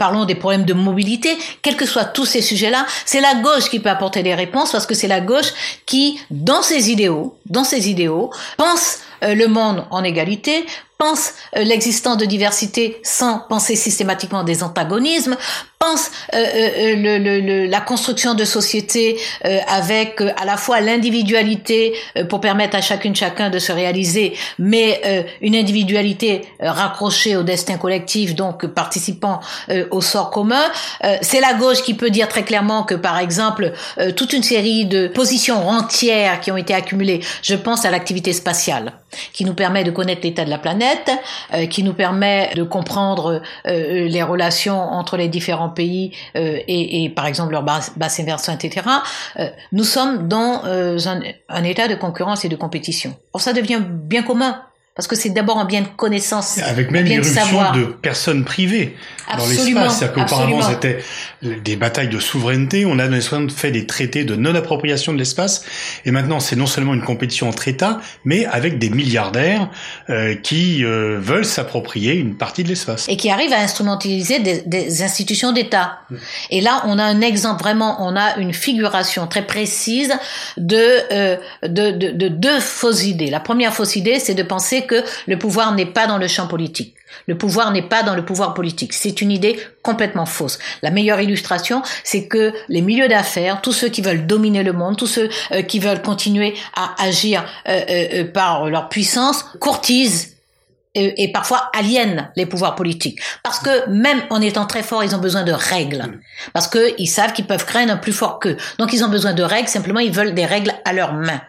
parlons 0.00 0.24
des 0.24 0.34
problèmes 0.34 0.64
de 0.64 0.74
mobilité. 0.74 1.30
Quels 1.62 1.76
que 1.76 1.86
soient 1.86 2.04
tous 2.04 2.24
ces 2.24 2.42
sujets-là, 2.42 2.84
c'est 3.04 3.20
la 3.20 3.34
gauche 3.36 3.70
qui 3.70 3.78
peut 3.78 3.91
apporter 3.92 4.22
des 4.22 4.34
réponses 4.34 4.72
parce 4.72 4.86
que 4.86 4.94
c'est 4.94 5.08
la 5.08 5.20
gauche 5.20 5.52
qui, 5.86 6.20
dans 6.30 6.62
ses 6.62 6.90
idéaux, 6.90 7.36
dans 7.46 7.64
ses 7.64 7.88
idéaux, 7.88 8.30
pense 8.56 8.98
euh, 9.22 9.34
le 9.34 9.46
monde 9.46 9.84
en 9.90 10.02
égalité, 10.02 10.66
pense 11.02 11.34
euh, 11.56 11.64
l'existence 11.64 12.16
de 12.16 12.24
diversité 12.24 13.00
sans 13.02 13.40
penser 13.40 13.74
systématiquement 13.74 14.44
des 14.44 14.62
antagonismes, 14.62 15.36
pense 15.80 16.12
euh, 16.32 16.38
euh, 16.38 16.94
le, 16.94 17.18
le, 17.18 17.66
la 17.66 17.80
construction 17.80 18.34
de 18.34 18.44
sociétés 18.44 19.18
avec 19.66 20.20
à 20.20 20.44
la 20.44 20.56
fois 20.56 20.80
l'individualité 20.80 21.94
pour 22.28 22.40
permettre 22.40 22.76
à 22.76 22.80
chacune 22.80 23.16
chacun 23.16 23.50
de 23.50 23.58
se 23.58 23.72
réaliser, 23.72 24.34
mais 24.58 25.00
une 25.40 25.56
individualité 25.56 26.42
raccrochée 26.60 27.36
au 27.36 27.42
destin 27.42 27.78
collectif, 27.78 28.34
donc 28.34 28.66
participant 28.66 29.40
au 29.90 30.00
sort 30.00 30.30
commun. 30.30 30.62
C'est 31.22 31.40
la 31.40 31.54
gauche 31.54 31.82
qui 31.82 31.94
peut 31.94 32.10
dire 32.10 32.28
très 32.28 32.44
clairement 32.44 32.84
que, 32.84 32.94
par 32.94 33.18
exemple, 33.18 33.72
toute 34.16 34.32
une 34.32 34.42
série 34.42 34.86
de 34.86 35.08
positions 35.08 35.68
entières 35.68 36.40
qui 36.40 36.52
ont 36.52 36.56
été 36.56 36.74
accumulées, 36.74 37.20
je 37.42 37.54
pense 37.54 37.84
à 37.84 37.90
l'activité 37.90 38.32
spatiale, 38.32 38.92
qui 39.32 39.44
nous 39.44 39.54
permet 39.54 39.84
de 39.84 39.90
connaître 39.90 40.22
l'état 40.22 40.44
de 40.44 40.50
la 40.50 40.58
planète, 40.58 40.91
euh, 41.54 41.66
qui 41.66 41.82
nous 41.82 41.94
permet 41.94 42.50
de 42.54 42.62
comprendre 42.62 43.42
euh, 43.66 44.08
les 44.08 44.22
relations 44.22 44.78
entre 44.78 45.16
les 45.16 45.28
différents 45.28 45.70
pays 45.70 46.12
euh, 46.36 46.58
et, 46.66 47.04
et, 47.04 47.10
par 47.10 47.26
exemple 47.26 47.52
leur 47.52 47.62
bassin 47.62 48.24
versant, 48.24 48.52
etc. 48.52 48.86
nous 49.72 49.84
sommes 49.84 50.28
dans 50.28 50.64
un, 50.64 51.20
un 51.48 51.64
état 51.64 51.88
de 51.88 51.94
concurrence 51.94 52.44
et 52.44 52.48
de 52.48 52.56
compétition. 52.56 53.14
Or, 53.32 53.40
ça 53.40 53.52
devient 53.52 53.80
bien 53.84 54.22
commun 54.22 54.62
parce 54.94 55.08
que 55.08 55.16
c'est 55.16 55.30
d'abord 55.30 55.58
un 55.58 55.64
bien 55.64 55.80
de 55.80 55.86
connaissance. 55.86 56.58
Avec 56.58 56.90
même 56.90 57.06
l'irruption 57.06 57.72
de, 57.72 57.84
personnes 57.84 58.44
privées 58.44 58.94
dans 59.26 59.46
l'espace. 59.46 59.98
C'est-à-dire 59.98 60.12
qu'auparavant, 60.12 60.60
c'était 60.60 61.02
des 61.40 61.76
batailles 61.76 62.10
de 62.10 62.18
souveraineté. 62.18 62.84
On 62.84 62.98
a 62.98 63.08
dans 63.08 63.14
les 63.14 63.48
fait 63.48 63.70
des 63.70 63.86
traités 63.86 64.24
de 64.24 64.36
non-appropriation 64.36 65.14
de 65.14 65.18
l'espace. 65.18 65.64
Et 66.04 66.10
maintenant, 66.10 66.40
c'est 66.40 66.56
non 66.56 66.66
seulement 66.66 66.92
une 66.92 67.02
compétition 67.02 67.48
entre 67.48 67.68
États, 67.68 68.00
mais 68.26 68.44
avec 68.44 68.78
des 68.78 68.90
milliardaires 68.90 69.70
euh, 70.10 70.34
qui 70.34 70.84
euh, 70.84 71.18
veulent 71.18 71.46
s'approprier 71.46 72.12
une 72.12 72.36
partie 72.36 72.62
de 72.62 72.68
l'espace. 72.68 73.08
Et 73.08 73.16
qui 73.16 73.30
arrivent 73.30 73.54
à 73.54 73.60
instrumentaliser 73.60 74.40
des, 74.40 74.62
des 74.66 75.02
institutions 75.02 75.52
d'État. 75.52 76.00
Et 76.50 76.60
là, 76.60 76.82
on 76.86 76.98
a 76.98 77.04
un 77.04 77.22
exemple 77.22 77.62
vraiment, 77.62 78.06
on 78.06 78.14
a 78.14 78.36
une 78.36 78.52
figuration 78.52 79.26
très 79.26 79.46
précise 79.46 80.12
de, 80.58 80.76
euh, 81.12 81.36
de, 81.62 81.92
de, 81.92 82.10
de 82.10 82.28
deux 82.28 82.60
fausses 82.60 83.04
idées. 83.04 83.30
La 83.30 83.40
première 83.40 83.72
fausse 83.72 83.96
idée, 83.96 84.18
c'est 84.18 84.34
de 84.34 84.42
penser 84.42 84.81
que 84.86 85.02
le 85.26 85.38
pouvoir 85.38 85.72
n'est 85.74 85.86
pas 85.86 86.06
dans 86.06 86.18
le 86.18 86.28
champ 86.28 86.46
politique. 86.46 86.94
Le 87.26 87.36
pouvoir 87.36 87.72
n'est 87.72 87.82
pas 87.82 88.02
dans 88.02 88.14
le 88.14 88.24
pouvoir 88.24 88.54
politique. 88.54 88.92
C'est 88.92 89.20
une 89.20 89.30
idée 89.30 89.58
complètement 89.82 90.26
fausse. 90.26 90.58
La 90.82 90.90
meilleure 90.90 91.20
illustration, 91.20 91.82
c'est 92.04 92.26
que 92.26 92.52
les 92.68 92.80
milieux 92.80 93.08
d'affaires, 93.08 93.60
tous 93.60 93.72
ceux 93.72 93.88
qui 93.88 94.02
veulent 94.02 94.26
dominer 94.26 94.62
le 94.62 94.72
monde, 94.72 94.96
tous 94.96 95.06
ceux 95.06 95.28
euh, 95.52 95.62
qui 95.62 95.78
veulent 95.78 96.02
continuer 96.02 96.54
à 96.74 96.94
agir 97.02 97.44
euh, 97.68 97.80
euh, 97.90 98.24
par 98.24 98.68
leur 98.68 98.88
puissance, 98.88 99.44
courtisent 99.60 100.36
et, 100.94 101.22
et, 101.22 101.32
parfois 101.32 101.70
aliènent 101.74 102.30
les 102.36 102.46
pouvoirs 102.46 102.74
politiques. 102.74 103.20
Parce 103.42 103.58
que 103.58 103.88
même 103.88 104.22
en 104.30 104.40
étant 104.40 104.66
très 104.66 104.82
forts, 104.82 105.02
ils 105.02 105.14
ont 105.14 105.20
besoin 105.20 105.42
de 105.42 105.52
règles. 105.52 106.20
Parce 106.52 106.68
que 106.68 106.94
ils 106.98 107.06
savent 107.06 107.32
qu'ils 107.32 107.46
peuvent 107.46 107.64
craindre 107.64 107.92
un 107.92 107.96
plus 107.96 108.12
fort 108.12 108.38
qu'eux. 108.38 108.56
Donc 108.78 108.92
ils 108.92 109.04
ont 109.04 109.08
besoin 109.08 109.32
de 109.32 109.42
règles, 109.42 109.68
simplement 109.68 110.00
ils 110.00 110.12
veulent 110.12 110.34
des 110.34 110.46
règles 110.46 110.74
à 110.84 110.92
leurs 110.92 111.14
mains. 111.14 111.40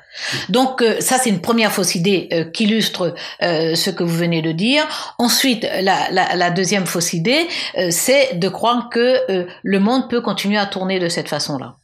Donc 0.50 0.82
euh, 0.82 1.00
ça 1.00 1.18
c'est 1.18 1.30
une 1.30 1.42
première 1.42 1.72
fausse 1.72 1.96
idée 1.96 2.30
euh, 2.32 2.46
qui 2.46 2.66
illustre 2.66 3.16
euh, 3.42 3.76
ce 3.76 3.90
que 3.90 4.04
vous 4.04 4.16
venez 4.16 4.42
de 4.42 4.52
dire. 4.52 4.84
Ensuite, 5.18 5.68
la, 5.82 6.10
la, 6.12 6.36
la 6.36 6.50
deuxième 6.52 6.86
fausse 6.86 7.14
idée, 7.14 7.48
c'est 7.90 8.36
de 8.36 8.50
croire 8.50 8.90
que 8.90 9.48
le 9.64 9.80
monde 9.80 10.10
peut 10.10 10.22
continuer 10.22 10.58
à 10.58 10.66
tourner 10.66 11.00
de 11.00 11.10
cette 11.10 11.28
façon-là. 11.28 11.76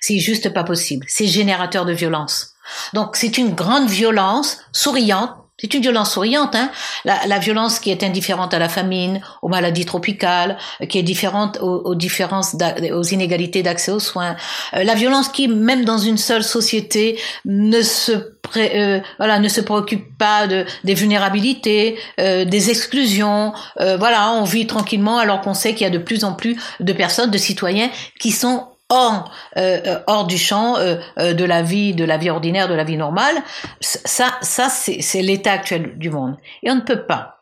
C'est 0.00 0.18
juste 0.18 0.52
pas 0.52 0.64
possible. 0.64 1.06
C'est 1.08 1.26
générateur 1.26 1.84
de 1.84 1.92
violence. 1.92 2.54
Donc 2.92 3.16
c'est 3.16 3.38
une 3.38 3.54
grande 3.54 3.88
violence 3.88 4.58
souriante 4.72 5.30
c'est 5.58 5.72
une 5.72 5.80
violence 5.80 6.12
souriante, 6.12 6.54
hein 6.54 6.70
la, 7.06 7.26
la, 7.26 7.38
violence 7.38 7.78
qui 7.78 7.90
est 7.90 8.02
indifférente 8.02 8.52
à 8.52 8.58
la 8.58 8.68
famine, 8.68 9.22
aux 9.40 9.48
maladies 9.48 9.86
tropicales, 9.86 10.58
qui 10.88 10.98
est 10.98 11.02
différente 11.02 11.58
aux, 11.62 11.80
aux 11.84 11.94
différences, 11.94 12.54
aux 12.92 13.02
inégalités 13.02 13.62
d'accès 13.62 13.90
aux 13.90 14.00
soins. 14.00 14.36
Euh, 14.74 14.84
la 14.84 14.94
violence 14.94 15.28
qui, 15.28 15.48
même 15.48 15.86
dans 15.86 15.96
une 15.96 16.18
seule 16.18 16.44
société, 16.44 17.18
ne 17.46 17.80
se 17.80 18.36
euh, 18.56 19.00
voilà, 19.18 19.40
ne 19.40 19.48
se 19.48 19.60
préoccupe 19.60 20.16
pas 20.18 20.46
de, 20.46 20.66
des 20.84 20.94
vulnérabilités, 20.94 21.98
euh, 22.20 22.44
des 22.44 22.70
exclusions. 22.70 23.52
voilà, 23.76 24.32
on 24.32 24.44
vit 24.44 24.66
tranquillement 24.66 25.18
alors 25.18 25.40
qu'on 25.40 25.54
sait 25.54 25.74
qu'il 25.74 25.82
y 25.82 25.88
a 25.88 25.90
de 25.90 25.98
plus 25.98 26.22
en 26.22 26.32
plus 26.32 26.56
de 26.78 26.92
personnes, 26.92 27.30
de 27.30 27.38
citoyens 27.38 27.90
qui 28.20 28.30
sont 28.30 28.68
hors, 28.88 29.32
euh, 29.56 29.80
euh, 29.86 29.98
hors 30.06 30.26
du 30.26 30.38
champ 30.38 30.76
euh, 30.76 30.98
de 31.16 31.44
la 31.44 31.62
vie, 31.62 31.94
de 31.94 32.04
la 32.04 32.16
vie 32.16 32.30
ordinaire, 32.30 32.68
de 32.68 32.74
la 32.74 32.84
vie 32.84 32.96
normale. 32.96 33.36
Ça, 33.80 34.38
ça 34.42 34.68
c'est 34.68 35.22
l'état 35.22 35.52
actuel 35.52 35.98
du 35.98 36.10
monde. 36.10 36.36
Et 36.62 36.70
on 36.70 36.76
ne 36.76 36.80
peut 36.80 37.04
pas 37.04 37.32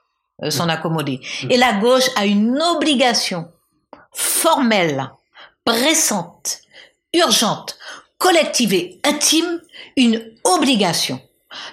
s'en 0.48 0.68
accommoder. 0.68 1.20
Et 1.48 1.56
la 1.56 1.74
gauche 1.74 2.10
a 2.16 2.26
une 2.26 2.60
obligation 2.60 3.48
formelle, 4.12 5.10
pressante, 5.64 6.58
urgente, 7.14 7.78
collective 8.18 8.74
et 8.74 9.00
intime, 9.04 9.60
une 9.96 10.22
obligation 10.42 11.20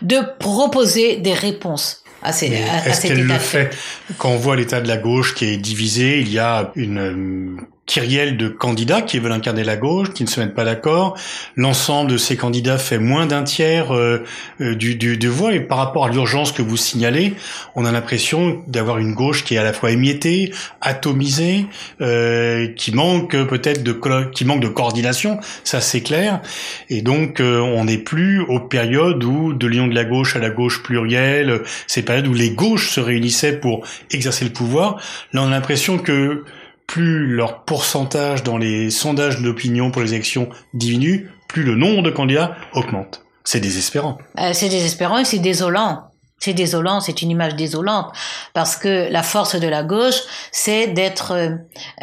de 0.03 0.19
proposer 0.37 1.17
des 1.17 1.33
réponses 1.33 2.03
à 2.21 2.33
ces, 2.33 2.47
Est-ce 2.85 3.07
qu'elle 3.07 3.25
le 3.25 3.39
fait 3.39 3.75
quand 4.19 4.29
on 4.29 4.37
voit 4.37 4.55
l'état 4.55 4.79
de 4.79 4.87
la 4.87 4.97
gauche 4.97 5.33
qui 5.33 5.45
est 5.45 5.57
divisé 5.57 6.19
Il 6.19 6.31
y 6.31 6.37
a 6.37 6.71
une 6.75 7.65
kyrielle 7.91 8.37
de 8.37 8.47
candidats 8.47 9.01
qui 9.01 9.19
veulent 9.19 9.33
incarner 9.33 9.65
la 9.65 9.75
gauche, 9.75 10.13
qui 10.13 10.23
ne 10.23 10.29
se 10.29 10.39
mettent 10.39 10.53
pas 10.53 10.63
d'accord. 10.63 11.17
L'ensemble 11.57 12.09
de 12.09 12.15
ces 12.15 12.37
candidats 12.37 12.77
fait 12.77 12.99
moins 12.99 13.25
d'un 13.25 13.43
tiers 13.43 13.93
euh, 13.93 14.23
euh, 14.61 14.75
du, 14.75 14.95
du, 14.95 15.17
de 15.17 15.27
voix. 15.27 15.53
Et 15.53 15.59
par 15.59 15.77
rapport 15.77 16.05
à 16.05 16.09
l'urgence 16.09 16.53
que 16.53 16.61
vous 16.61 16.77
signalez, 16.77 17.33
on 17.75 17.83
a 17.83 17.91
l'impression 17.91 18.63
d'avoir 18.67 18.97
une 18.99 19.13
gauche 19.13 19.43
qui 19.43 19.55
est 19.55 19.57
à 19.57 19.63
la 19.65 19.73
fois 19.73 19.91
émiettée, 19.91 20.53
atomisée, 20.79 21.65
euh, 21.99 22.69
qui 22.77 22.93
manque 22.93 23.35
peut-être 23.35 23.83
de 23.83 23.91
qui 24.31 24.45
manque 24.45 24.61
de 24.61 24.69
coordination. 24.69 25.39
Ça 25.65 25.81
c'est 25.81 26.01
clair. 26.01 26.41
Et 26.89 27.01
donc 27.01 27.41
euh, 27.41 27.59
on 27.59 27.83
n'est 27.83 27.97
plus 27.97 28.39
aux 28.39 28.61
périodes 28.61 29.21
où 29.25 29.51
de 29.51 29.67
l'union 29.67 29.87
de 29.87 29.95
la 29.95 30.05
gauche 30.05 30.37
à 30.37 30.39
la 30.39 30.49
gauche 30.49 30.81
plurielle, 30.81 31.61
ces 31.87 32.03
périodes 32.03 32.27
où 32.27 32.33
les 32.33 32.51
gauches 32.51 32.89
se 32.89 33.01
réunissaient 33.01 33.57
pour 33.57 33.85
exercer 34.11 34.45
le 34.45 34.51
pouvoir. 34.51 34.95
Là 35.33 35.41
on 35.43 35.47
a 35.47 35.49
l'impression 35.49 35.97
que 35.97 36.45
plus 36.91 37.25
leur 37.25 37.63
pourcentage 37.63 38.43
dans 38.43 38.57
les 38.57 38.89
sondages 38.89 39.41
d'opinion 39.41 39.91
pour 39.91 40.01
les 40.01 40.13
élections 40.13 40.49
diminue, 40.73 41.31
plus 41.47 41.63
le 41.63 41.75
nombre 41.75 42.01
de 42.01 42.09
candidats 42.09 42.53
augmente. 42.73 43.23
C'est 43.45 43.61
désespérant. 43.61 44.17
Euh, 44.37 44.49
c'est 44.51 44.67
désespérant 44.67 45.17
et 45.17 45.23
c'est 45.23 45.39
désolant. 45.39 46.09
C'est 46.37 46.53
désolant, 46.53 46.99
c'est 46.99 47.21
une 47.21 47.29
image 47.29 47.55
désolante 47.55 48.07
parce 48.53 48.75
que 48.75 49.09
la 49.09 49.23
force 49.23 49.55
de 49.55 49.69
la 49.69 49.83
gauche, 49.83 50.19
c'est 50.51 50.87
d'être 50.87 51.31
euh, 51.31 51.51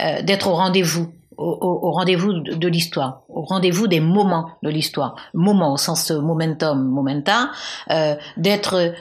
euh, 0.00 0.37
au 0.47 0.54
rendez-vous, 0.54 1.12
au, 1.37 1.92
rendez-vous 1.92 2.33
de, 2.33 2.68
l'histoire, 2.68 3.21
au 3.28 3.42
rendez-vous 3.42 3.88
des 3.88 4.00
moments 4.00 4.52
de 4.62 4.71
l'histoire, 4.71 5.16
moment 5.35 5.75
au 5.75 5.76
sens 5.76 6.11
momentum, 6.11 6.83
momenta, 6.83 7.50
d'être, 8.37 8.92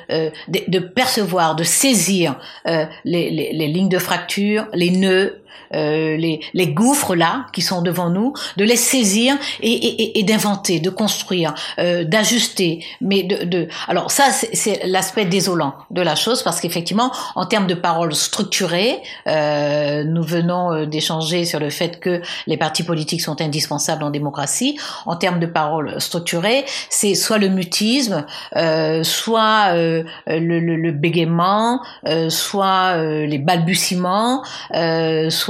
de, 0.48 0.80
percevoir, 0.80 1.56
de 1.56 1.64
saisir 1.64 2.38
les, 2.66 3.32
les 3.32 3.68
lignes 3.68 3.90
de 3.90 3.98
fracture, 3.98 4.68
les 4.74 4.92
nœuds, 4.92 5.42
euh, 5.74 6.18
les, 6.18 6.40
les, 6.54 6.68
gouffres 6.68 7.16
là 7.16 7.48
qui 7.54 7.62
sont 7.62 7.82
devant 7.82 8.10
nous, 8.10 8.34
de 8.58 8.64
les 8.64 8.76
saisir 8.76 9.36
et, 9.62 9.72
et, 9.72 10.20
et 10.20 10.24
d'inventer, 10.24 10.80
de 10.80 10.90
construire, 10.90 11.54
euh, 11.80 12.04
d'ajuster. 12.04 12.84
Mais 13.02 13.24
de, 13.24 13.44
de, 13.44 13.68
alors 13.88 14.12
ça 14.12 14.32
c'est 14.32 14.82
l'aspect 14.86 15.26
désolant 15.26 15.76
de 15.92 16.02
la 16.02 16.16
chose 16.16 16.44
parce 16.44 16.60
qu'effectivement 16.62 17.12
en 17.36 17.46
termes 17.46 17.68
de 17.68 17.74
paroles 17.74 18.16
structurées, 18.16 19.02
euh, 19.28 20.04
nous 20.04 20.24
venons 20.24 20.74
euh, 20.74 20.86
d'échanger 20.86 21.46
sur 21.46 21.60
le 21.60 21.70
fait 21.70 22.00
que 22.00 22.22
les 22.48 22.58
partis 22.58 22.84
politiques 22.84 23.22
sont 23.22 23.42
indispensables 23.42 24.04
en 24.04 24.10
démocratie. 24.10 24.78
En 25.06 25.16
termes 25.16 25.40
de 25.40 25.46
paroles 25.46 26.00
structurées, 26.00 26.66
c'est 26.90 27.16
soit 27.16 27.38
le 27.38 27.50
mutisme, 27.50 28.26
euh, 28.56 29.04
soit 29.04 29.74
le, 29.74 30.06
le, 30.28 30.60
le, 30.60 30.92
bégaiement, 30.92 31.82
soit 32.30 32.98
les 32.98 33.38
balbutiements, 33.38 34.44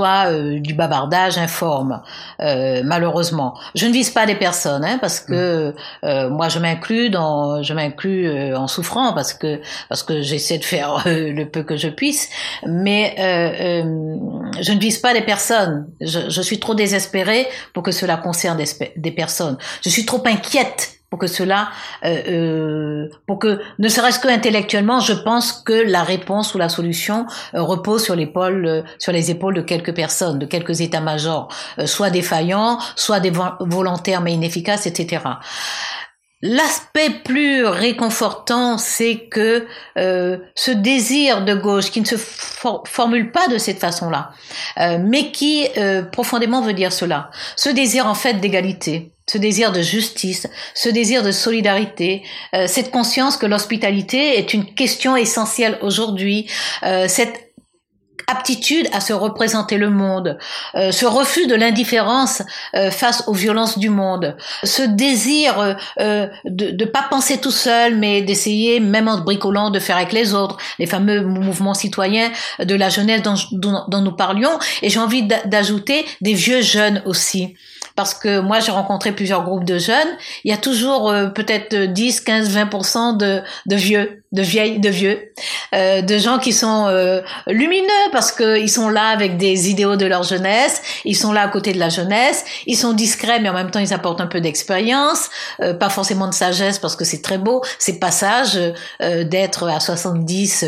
euh, 0.06 0.60
du 0.60 0.74
bavardage 0.74 1.38
informe, 1.38 2.02
euh, 2.42 2.82
malheureusement. 2.84 3.58
Je 3.76 3.86
ne 3.86 3.92
vise 3.92 4.10
pas 4.10 4.26
des 4.26 4.36
personnes, 4.36 4.84
hein, 4.84 4.98
parce 5.00 5.20
que 5.20 5.74
euh, 6.04 6.30
moi 6.30 6.50
je 6.50 6.60
m'inclus 6.60 7.10
dans, 7.10 7.64
je 7.64 7.74
m'inclus 7.74 8.56
en 8.56 8.68
souffrant 8.68 9.14
parce 9.14 9.34
que 9.34 9.62
parce 9.90 10.04
que 10.04 10.22
j'essaie 10.22 10.58
de 10.58 10.66
faire 10.66 11.04
le 11.06 11.44
peu 11.46 11.64
que 11.64 11.78
je 11.78 11.90
puisse, 11.90 12.30
mais 12.66 13.16
je 13.18 14.72
ne 14.72 14.80
vise 14.80 14.98
pas 15.00 15.14
des 15.14 15.22
personnes. 15.22 15.88
Je, 16.02 16.30
je, 16.30 16.42
suis 16.42 16.60
trop 16.60 16.76
désespérée 16.76 17.48
pour 17.74 17.84
que 17.84 17.92
cela 17.92 18.18
concerne 18.18 18.58
des, 18.58 18.66
des 18.96 19.12
personnes. 19.12 19.58
Je 19.84 19.90
suis 19.90 20.06
trop 20.06 20.24
inquiète 20.26 20.97
pour 21.10 21.20
que 21.20 21.28
cela, 21.28 21.70
euh, 22.04 22.22
euh, 22.28 23.10
pour 23.28 23.40
que, 23.40 23.62
ne 23.80 23.88
serait-ce 23.88 24.20
que 24.20 24.28
intellectuellement, 24.28 25.00
je 25.00 25.14
pense 25.14 25.54
que 25.54 25.74
la 25.74 26.04
réponse 26.04 26.54
ou 26.54 26.58
la 26.58 26.68
solution 26.68 27.26
euh, 27.54 27.62
repose 27.62 28.04
sur 28.04 28.16
l'épaule, 28.16 28.66
euh, 28.66 28.82
sur 29.00 29.14
les 29.14 29.32
épaules 29.32 29.54
de 29.54 29.62
quelques 29.62 29.96
personnes, 29.96 30.38
de 30.38 30.46
quelques 30.46 30.82
états-majors, 30.82 31.48
euh, 31.80 31.86
soit 31.86 32.10
défaillants, 32.10 32.80
soit 32.96 33.22
des 33.22 33.32
volontaires 33.62 34.22
mais 34.22 34.34
inefficaces, 34.34 34.86
etc. 34.86 35.24
L'aspect 36.42 37.10
plus 37.24 37.66
réconfortant, 37.66 38.78
c'est 38.78 39.28
que 39.28 39.66
ce 39.96 40.72
désir 40.72 41.44
de 41.44 41.56
gauche 41.56 41.90
qui 41.90 42.00
ne 42.00 42.06
se 42.06 42.16
formule 42.16 43.32
pas 43.32 43.48
de 43.48 43.58
cette 43.58 43.80
façon-là, 43.80 44.34
mais 45.00 45.32
qui 45.32 45.68
profondément 46.12 46.62
veut 46.62 46.74
dire 46.74 46.94
cela, 46.94 47.32
ce 47.56 47.70
désir 47.70 48.06
en 48.06 48.14
fait 48.14 48.36
d'égalité, 48.36 49.17
ce 49.30 49.38
désir 49.38 49.72
de 49.72 49.82
justice, 49.82 50.48
ce 50.74 50.90
désir 50.90 51.22
de 51.22 51.32
solidarité, 51.32 52.24
euh, 52.56 52.66
cette 52.68 52.92
conscience 52.92 53.36
que 53.36 53.46
l'hospitalité 53.46 54.38
est 54.38 54.54
une 54.54 54.74
question 54.74 55.18
essentielle 55.18 55.78
aujourd'hui, 55.82 56.50
euh, 56.84 57.08
cette 57.10 57.44
aptitude 58.30 58.90
à 58.92 59.00
se 59.00 59.14
représenter 59.14 59.78
le 59.78 59.90
monde, 59.90 60.38
euh, 60.76 60.92
ce 60.92 61.06
refus 61.06 61.48
de 61.48 61.56
l'indifférence 61.56 62.42
face 62.92 63.24
aux 63.28 63.34
violences 63.34 63.80
du 63.80 63.90
monde, 63.90 64.36
ce 64.64 64.82
désir 64.82 65.78
de 65.98 66.30
ne 66.46 66.86
pas 66.86 67.06
penser 67.10 67.38
tout 67.38 67.52
seul, 67.52 67.96
mais 67.96 68.22
d'essayer, 68.22 68.82
même 68.82 69.08
en 69.08 69.20
bricolant, 69.20 69.70
de 69.70 69.80
faire 69.80 69.96
avec 69.96 70.12
les 70.12 70.34
autres, 70.34 70.58
les 70.78 70.88
fameux 70.88 71.22
mouvements 71.22 71.74
citoyens 71.74 72.30
de 72.60 72.76
la 72.76 72.90
jeunesse 72.90 73.22
dont, 73.24 73.86
dont 73.88 74.02
nous 74.02 74.16
parlions, 74.16 74.60
et 74.82 74.90
j'ai 74.90 75.00
envie 75.00 75.24
d'ajouter 75.46 76.06
des 76.20 76.34
vieux 76.34 76.62
jeunes 76.62 77.02
aussi 77.06 77.56
parce 77.98 78.14
que 78.14 78.40
moi 78.40 78.62
j'ai 78.62 78.72
rencontré 78.72 79.12
plusieurs 79.12 79.44
groupes 79.44 79.66
de 79.66 79.80
jeunes, 79.80 80.08
il 80.46 80.52
y 80.52 80.54
a 80.54 80.58
toujours 80.58 81.10
euh, 81.10 81.28
peut-être 81.28 81.76
10, 81.76 82.22
15, 82.22 82.56
20% 82.56 83.18
de, 83.18 83.42
de 83.66 83.76
vieux, 83.76 84.24
de 84.32 84.42
vieilles, 84.42 84.80
de 84.80 84.90
vieux, 84.90 85.34
euh, 85.74 86.02
de 86.02 86.18
gens 86.18 86.38
qui 86.38 86.54
sont 86.54 86.86
euh, 86.88 87.22
lumineux 87.48 87.88
parce 88.12 88.32
qu'ils 88.32 88.70
sont 88.70 88.90
là 88.90 89.08
avec 89.08 89.38
des 89.38 89.70
idéaux 89.70 89.96
de 89.96 90.06
leur 90.06 90.24
jeunesse, 90.24 90.82
ils 91.06 91.16
sont 91.16 91.34
là 91.34 91.42
à 91.42 91.48
côté 91.48 91.74
de 91.74 91.80
la 91.80 91.90
jeunesse, 91.90 92.46
ils 92.68 92.78
sont 92.78 92.94
discrets 92.94 93.40
mais 93.40 93.50
en 93.50 93.54
même 93.54 93.72
temps 93.72 93.80
ils 93.80 93.94
apportent 93.94 94.22
un 94.22 94.28
peu 94.28 94.42
d'expérience, 94.42 95.30
euh, 95.62 95.74
pas 95.74 95.90
forcément 95.90 96.28
de 96.28 96.36
sagesse 96.36 96.78
parce 96.78 96.96
que 96.96 97.04
c'est 97.04 97.24
très 97.24 97.40
beau, 97.40 97.64
ces 97.80 98.00
passages 98.00 98.60
d'être 99.00 99.68
à 99.68 99.80
70 99.80 100.66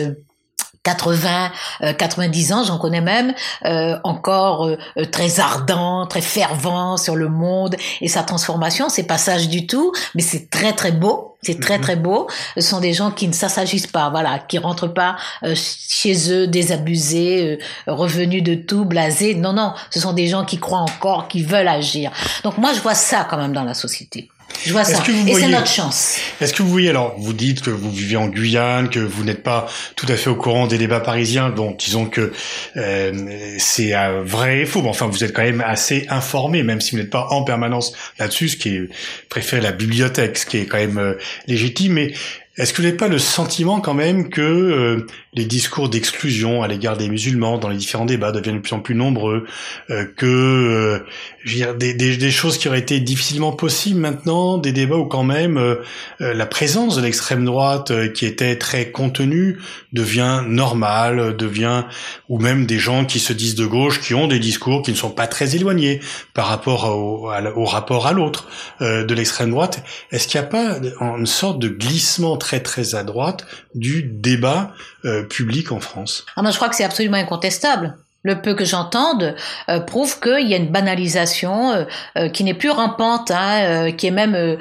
80, 0.84 1.52
90 1.98 2.52
euh, 2.52 2.56
ans, 2.56 2.64
j'en 2.64 2.78
connais 2.78 3.02
même, 3.02 3.34
euh, 3.66 3.98
encore 4.04 4.66
euh, 4.68 4.78
très 5.12 5.40
ardent, 5.40 6.06
très 6.08 6.22
fervent 6.22 6.98
sur 6.98 7.16
le 7.16 7.30
monde 7.30 7.76
et 8.02 8.08
sa 8.08 8.24
transformation. 8.24 8.90
C'est 8.90 9.04
pas 9.04 9.18
sage 9.18 9.50
du 9.50 9.68
tout, 9.68 9.92
mais 10.16 10.22
c'est 10.22 10.50
très 10.50 10.74
très 10.74 10.92
beau. 10.92 11.36
C'est 11.42 11.60
très 11.60 11.78
mhm. 11.78 11.84
très 11.84 11.96
beau. 11.96 12.28
Ce 12.56 12.62
sont 12.62 12.82
des 12.82 12.94
gens 12.94 13.12
qui 13.12 13.28
ne 13.28 13.34
s'assagissent 13.34 13.88
pas, 13.88 14.10
voilà, 14.10 14.40
qui 14.40 14.58
rentrent 14.58 14.90
pas 14.90 15.16
chez 15.56 16.34
eux 16.34 16.48
désabusés, 16.48 17.60
revenus 17.88 18.44
de 18.44 18.56
tout, 18.56 18.84
blasés. 18.84 19.36
Non, 19.36 19.54
non, 19.54 19.74
ce 19.90 20.02
sont 20.02 20.12
des 20.12 20.28
gens 20.28 20.44
qui 20.44 20.60
croient 20.60 20.80
encore, 20.80 21.30
qui 21.30 21.44
veulent 21.44 21.70
agir. 21.70 22.12
Donc 22.44 22.58
moi, 22.58 22.74
je 22.74 22.82
vois 22.82 22.94
ça 22.94 23.26
quand 23.30 23.38
même 23.38 23.54
dans 23.54 23.64
la 23.64 23.74
société. 23.74 24.30
Je 24.66 24.72
vois 24.72 24.84
ça. 24.84 25.02
Et 25.28 25.34
c'est 25.34 25.48
notre 25.48 25.68
chance. 25.68 26.18
Est-ce 26.42 26.54
que 26.54 26.64
vous 26.64 26.70
voyez, 26.70 26.90
alors, 26.90 27.16
vous 27.18 27.34
dites 27.34 27.62
que 27.62 27.70
vous 27.70 27.92
vivez 27.92 28.18
en 28.18 28.28
Guyane, 28.28 28.90
que 28.90 29.00
vous 29.00 29.24
n'êtes 29.24 29.44
pas 29.44 29.68
tout 29.96 30.06
à 30.10 30.16
fait 30.16 30.30
au 30.30 30.36
courant 30.36 30.68
des 30.68 30.78
débats 30.78 31.00
parisiens, 31.00 31.50
donc 31.50 31.80
disons 31.80 32.06
que 32.06 32.34
euh, 32.76 33.56
c'est 33.58 33.94
vrai 34.24 34.60
et 34.62 34.66
faux, 34.66 34.82
mais 34.82 34.90
enfin, 34.90 35.08
vous 35.08 35.24
êtes 35.24 35.34
quand 35.34 35.44
même 35.44 35.64
assez 35.66 36.06
informé, 36.10 36.64
même 36.64 36.82
si 36.82 36.92
vous 36.92 36.98
n'êtes 36.98 37.10
pas 37.10 37.28
en 37.30 37.44
permanence 37.44 37.94
là-dessus, 38.18 38.50
ce 38.50 38.58
qui 38.58 38.76
est 38.76 38.90
préféré 39.30 39.62
la 39.62 39.72
bibliothèque, 39.72 40.38
ce 40.38 40.46
qui 40.46 40.58
est 40.58 40.66
quand 40.66 40.78
même 40.78 40.98
euh, 40.98 41.14
légitime. 41.48 41.94
Mais 41.94 42.14
est-ce 42.60 42.74
que 42.74 42.82
vous 42.82 42.84
n'avez 42.84 42.98
pas 42.98 43.08
le 43.08 43.20
sentiment 43.20 43.80
quand 43.80 43.94
même 43.94 44.28
que 44.28 44.42
euh, 44.42 45.08
les 45.34 45.46
discours 45.46 45.88
d'exclusion 45.88 46.62
à 46.62 46.68
l'égard 46.68 46.98
des 46.98 47.08
musulmans 47.08 47.58
dans 47.58 47.70
les 47.70 47.78
différents 47.78 48.06
débats 48.06 48.34
deviennent 48.34 48.58
de 48.58 48.62
plus 48.62 48.74
en 48.74 48.82
plus 48.82 48.96
nombreux, 48.96 49.46
euh, 49.90 50.04
que 50.18 50.26
euh, 50.26 51.00
je 51.46 51.52
veux 51.52 51.56
dire, 51.56 51.76
des, 51.76 51.94
des, 51.94 52.32
choses 52.32 52.58
qui 52.58 52.68
auraient 52.68 52.80
été 52.80 53.00
difficilement 53.00 53.54
possibles 53.54 54.02
maintenant, 54.02 54.58
des 54.58 54.74
débats 54.74 54.98
où 54.98 55.06
quand 55.06 55.24
même 55.24 55.78
la 56.20 56.46
présence 56.46 56.98
de 56.98 57.02
l'extrême 57.02 57.46
droite 57.46 57.92
qui 58.14 58.26
était 58.26 58.58
très 58.58 58.92
contenue 58.92 59.58
devient 59.94 60.44
normale, 60.46 61.36
devient 61.38 61.86
ou 62.28 62.40
même 62.40 62.66
des 62.66 62.78
gens 62.78 63.06
qui 63.06 63.20
se 63.20 63.32
disent 63.32 63.56
de 63.56 63.66
gauche, 63.66 64.02
qui 64.02 64.14
ont 64.14 64.28
des 64.28 64.40
discours 64.40 64.82
qui 64.82 64.92
ne 64.92 64.98
sont 64.98 65.10
pas 65.10 65.28
très 65.28 65.56
éloignés 65.56 66.02
par 66.34 66.48
rapport 66.48 66.86
au, 66.90 67.32
au 67.56 67.66
rapport 67.66 68.06
à 68.06 68.12
l'autre 68.12 68.48
de 68.82 69.14
l'extrême 69.14 69.52
droite. 69.52 69.84
Est-ce 70.12 70.28
qu'il 70.28 70.40
n'y 70.40 70.46
a 70.46 70.50
pas 70.50 70.80
une 71.18 71.26
sorte 71.26 71.60
de 71.60 71.70
glissement 71.70 72.38
très 72.50 72.62
très 72.62 72.96
à 72.96 73.04
droite 73.04 73.46
du 73.76 74.02
débat 74.02 74.74
euh, 75.06 75.24
public 75.24 75.72
en 75.72 75.80
France. 75.80 76.26
Ah 76.36 76.42
je 76.50 76.56
crois 76.56 76.68
que 76.68 76.76
c'est 76.76 76.84
absolument 76.84 77.18
incontestable 77.18 77.96
le 78.30 78.42
peu 78.42 78.54
que 78.54 78.64
j'entende 78.64 79.36
euh, 79.70 79.80
prouve 79.80 80.20
qu'il 80.20 80.48
y 80.48 80.54
a 80.54 80.58
une 80.58 80.72
banalisation 80.72 81.72
euh, 81.72 81.84
euh, 82.18 82.30
qui 82.30 82.44
n'est 82.44 82.54
plus 82.54 82.70
rampante, 82.70 83.32
hein, 83.32 83.92
qui 83.92 84.08
est 84.08 84.12
même 84.12 84.58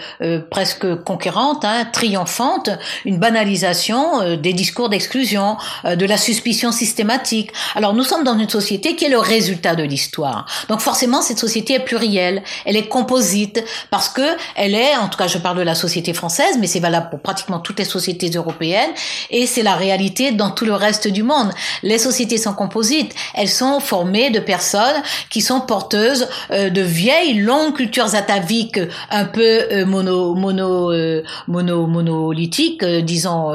presque 0.50 0.86
conquérante, 1.04 1.64
hein, 1.64 1.86
triomphante, 1.92 2.70
une 3.04 3.18
banalisation 3.18 4.36
des 4.36 4.52
discours 4.52 4.88
d'exclusion, 4.88 5.56
de 5.84 6.06
la 6.06 6.16
suspicion 6.16 6.72
systématique. 6.72 7.52
Alors 7.74 7.92
nous 7.94 8.04
sommes 8.04 8.24
dans 8.24 8.38
une 8.38 8.48
société 8.48 8.96
qui 8.96 9.04
est 9.04 9.10
le 9.10 9.18
résultat 9.18 9.74
de 9.74 9.82
l'histoire. 9.82 10.46
Donc 10.68 10.80
forcément 10.80 11.20
cette 11.20 11.38
société 11.38 11.74
est 11.74 11.84
plurielle, 11.84 12.42
elle 12.64 12.76
est 12.76 12.88
composite 12.88 13.62
parce 13.90 14.08
que 14.08 14.36
elle 14.56 14.74
est, 14.74 14.96
en 14.96 15.08
tout 15.08 15.18
cas 15.18 15.26
je 15.26 15.38
parle 15.38 15.58
de 15.58 15.62
la 15.62 15.74
société 15.74 16.14
française, 16.14 16.56
mais 16.58 16.66
c'est 16.66 16.80
valable 16.80 17.10
pour 17.10 17.20
pratiquement 17.20 17.58
toutes 17.58 17.78
les 17.78 17.84
sociétés 17.84 18.30
européennes 18.30 18.90
et 19.30 19.46
c'est 19.46 19.62
la 19.62 19.74
réalité 19.74 20.32
dans 20.32 20.50
tout 20.50 20.64
le 20.64 20.74
reste 20.74 21.08
du 21.08 21.22
monde. 21.22 21.50
Les 21.82 21.98
sociétés 21.98 22.38
sont 22.38 22.54
composites, 22.54 23.14
elles 23.34 23.48
formées 23.80 24.30
de 24.30 24.40
personnes 24.40 25.02
qui 25.30 25.40
sont 25.40 25.60
porteuses 25.60 26.28
euh, 26.50 26.70
de 26.70 26.80
vieilles 26.80 27.34
longues 27.34 27.74
cultures 27.74 28.14
ataviques 28.14 28.80
un 29.10 29.24
peu 29.24 29.42
euh, 29.42 29.86
mono 29.86 30.34
mono 30.34 30.92
euh, 30.92 31.22
mono 31.46 31.86
monolithiques 31.86 32.84
disons 32.84 33.50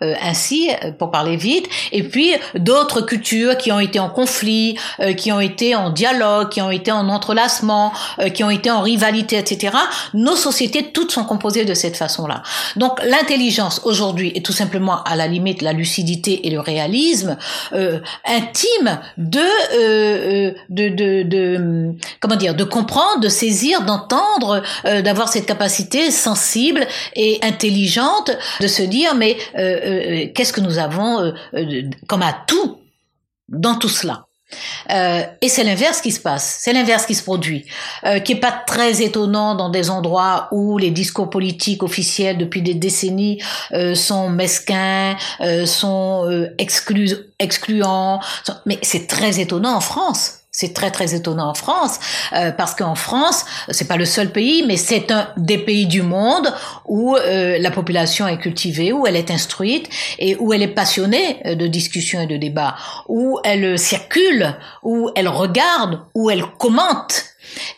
ainsi 0.00 0.70
pour 0.98 1.10
parler 1.10 1.36
vite. 1.36 1.68
Et 1.92 2.02
puis 2.02 2.32
d'autres 2.54 3.00
cultures 3.00 3.56
qui 3.56 3.72
ont 3.72 3.80
été 3.80 3.98
en 3.98 4.08
conflit 4.08 4.76
qui 5.16 5.32
ont 5.32 5.40
été 5.40 5.74
en 5.74 5.90
dialogue 5.90 6.48
qui 6.50 6.60
ont 6.60 6.70
été 6.70 6.92
en 6.92 7.08
entrelacement 7.08 7.92
qui 8.34 8.44
ont 8.44 8.50
été 8.50 8.70
en 8.70 8.80
rivalité 8.80 9.38
etc 9.38 9.76
nos 10.14 10.36
sociétés 10.36 10.90
toutes 10.92 11.10
sont 11.10 11.24
composées 11.24 11.64
de 11.64 11.74
cette 11.74 11.96
façon 11.96 12.26
là 12.26 12.42
donc 12.76 13.00
l'intelligence 13.04 13.80
aujourd'hui 13.84 14.32
est 14.34 14.44
tout 14.44 14.52
simplement 14.52 15.02
à 15.04 15.16
la 15.16 15.26
limite 15.26 15.62
la 15.62 15.72
lucidité 15.72 16.46
et 16.46 16.50
le 16.50 16.60
réalisme 16.60 17.36
intime 18.26 18.98
de, 19.20 19.38
euh, 19.38 20.48
euh, 20.48 20.54
de, 20.70 20.88
de, 20.88 21.22
de, 21.22 21.94
comment 22.20 22.36
dire, 22.36 22.54
de 22.54 22.64
comprendre, 22.64 23.20
de 23.20 23.28
saisir, 23.28 23.82
d'entendre, 23.82 24.62
euh, 24.86 25.02
d'avoir 25.02 25.28
cette 25.28 25.46
capacité 25.46 26.10
sensible 26.10 26.86
et 27.14 27.38
intelligente 27.42 28.30
de 28.60 28.66
se 28.66 28.82
dire 28.82 29.14
mais 29.14 29.36
qu'est-ce 30.34 30.52
que 30.52 30.60
nous 30.60 30.78
avons 30.78 31.32
comme 32.06 32.22
atout 32.22 32.78
dans 33.48 33.74
tout 33.74 33.88
cela? 33.88 34.26
Euh, 34.90 35.22
et 35.40 35.48
c'est 35.48 35.64
l'inverse 35.64 36.00
qui 36.00 36.12
se 36.12 36.20
passe, 36.20 36.58
c'est 36.60 36.72
l'inverse 36.72 37.06
qui 37.06 37.14
se 37.14 37.22
produit, 37.22 37.66
euh, 38.04 38.18
qui 38.18 38.32
est 38.32 38.40
pas 38.40 38.52
très 38.66 39.02
étonnant 39.02 39.54
dans 39.54 39.68
des 39.68 39.90
endroits 39.90 40.48
où 40.52 40.78
les 40.78 40.90
discours 40.90 41.30
politiques 41.30 41.82
officiels 41.82 42.38
depuis 42.38 42.62
des 42.62 42.74
décennies 42.74 43.40
euh, 43.72 43.94
sont 43.94 44.30
mesquins, 44.30 45.16
euh, 45.40 45.66
sont 45.66 46.26
euh, 46.28 46.54
exclu 46.58 47.10
excluants, 47.38 48.20
mais 48.66 48.78
c'est 48.82 49.06
très 49.06 49.40
étonnant 49.40 49.74
en 49.74 49.80
France. 49.80 50.39
C'est 50.60 50.74
très 50.74 50.90
très 50.90 51.14
étonnant 51.14 51.48
en 51.48 51.54
France 51.54 51.98
euh, 52.34 52.52
parce 52.52 52.74
qu'en 52.74 52.94
France, 52.94 53.46
c'est 53.70 53.88
pas 53.88 53.96
le 53.96 54.04
seul 54.04 54.30
pays, 54.30 54.62
mais 54.66 54.76
c'est 54.76 55.10
un 55.10 55.30
des 55.38 55.56
pays 55.56 55.86
du 55.86 56.02
monde 56.02 56.52
où 56.84 57.16
euh, 57.16 57.56
la 57.58 57.70
population 57.70 58.28
est 58.28 58.36
cultivée, 58.36 58.92
où 58.92 59.06
elle 59.06 59.16
est 59.16 59.30
instruite 59.30 59.88
et 60.18 60.36
où 60.36 60.52
elle 60.52 60.62
est 60.62 60.68
passionnée 60.68 61.40
euh, 61.46 61.54
de 61.54 61.66
discussion 61.66 62.20
et 62.20 62.26
de 62.26 62.36
débat, 62.36 62.76
où 63.08 63.38
elle 63.42 63.78
circule, 63.78 64.54
où 64.82 65.08
elle 65.16 65.28
regarde, 65.28 66.02
où 66.14 66.28
elle 66.28 66.44
commente 66.58 67.29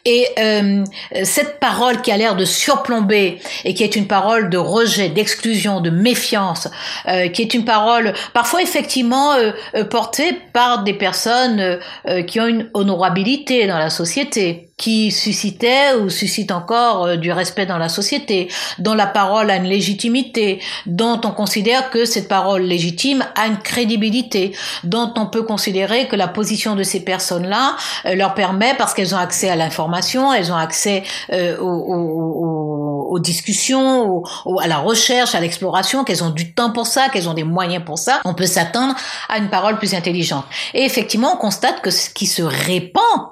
et 0.04 0.26
euh, 0.38 0.84
cette 1.24 1.60
parole 1.60 2.00
qui 2.02 2.10
a 2.10 2.16
l'air 2.16 2.36
de 2.36 2.44
surplomber 2.44 3.38
et 3.64 3.74
qui 3.74 3.84
est 3.84 3.96
une 3.96 4.06
parole 4.06 4.50
de 4.50 4.58
rejet, 4.58 5.08
d'exclusion, 5.08 5.80
de 5.80 5.90
méfiance, 5.90 6.68
euh, 7.08 7.28
qui 7.28 7.42
est 7.42 7.54
une 7.54 7.64
parole 7.64 8.12
parfois 8.32 8.62
effectivement 8.62 9.34
euh, 9.34 9.84
portée 9.84 10.38
par 10.52 10.82
des 10.84 10.94
personnes 10.94 11.78
qui 12.26 12.40
ont 12.40 12.46
une 12.46 12.68
honorabilité 12.74 13.66
dans 13.66 13.78
la 13.78 13.90
société 13.90 14.71
qui 14.82 15.12
suscitait 15.12 15.94
ou 15.94 16.10
suscite 16.10 16.50
encore 16.50 17.04
euh, 17.04 17.16
du 17.16 17.30
respect 17.30 17.66
dans 17.66 17.78
la 17.78 17.88
société, 17.88 18.48
dont 18.80 18.94
la 18.94 19.06
parole 19.06 19.48
a 19.48 19.54
une 19.54 19.68
légitimité, 19.68 20.60
dont 20.86 21.20
on 21.24 21.30
considère 21.30 21.88
que 21.90 22.04
cette 22.04 22.26
parole 22.26 22.62
légitime 22.62 23.24
a 23.36 23.46
une 23.46 23.58
crédibilité, 23.58 24.56
dont 24.82 25.12
on 25.16 25.26
peut 25.26 25.44
considérer 25.44 26.08
que 26.08 26.16
la 26.16 26.26
position 26.26 26.74
de 26.74 26.82
ces 26.82 27.04
personnes-là 27.04 27.76
euh, 28.06 28.16
leur 28.16 28.34
permet, 28.34 28.74
parce 28.76 28.92
qu'elles 28.92 29.14
ont 29.14 29.18
accès 29.18 29.48
à 29.48 29.54
l'information, 29.54 30.32
elles 30.32 30.50
ont 30.50 30.56
accès 30.56 31.04
euh, 31.32 31.56
aux, 31.60 33.08
aux, 33.08 33.18
discussions, 33.20 34.24
à 34.60 34.66
la 34.66 34.78
recherche, 34.78 35.36
à 35.36 35.40
l'exploration, 35.40 36.02
qu'elles 36.02 36.24
ont 36.24 36.30
du 36.30 36.54
temps 36.54 36.72
pour 36.72 36.88
ça, 36.88 37.08
qu'elles 37.08 37.28
ont 37.28 37.34
des 37.34 37.44
moyens 37.44 37.84
pour 37.84 37.98
ça, 37.98 38.20
on 38.24 38.34
peut 38.34 38.46
s'attendre 38.46 38.96
à 39.28 39.38
une 39.38 39.48
parole 39.48 39.78
plus 39.78 39.94
intelligente. 39.94 40.44
Et 40.74 40.84
effectivement, 40.84 41.34
on 41.34 41.36
constate 41.36 41.82
que 41.82 41.90
ce 41.90 42.10
qui 42.10 42.26
se 42.26 42.42
répand 42.42 43.31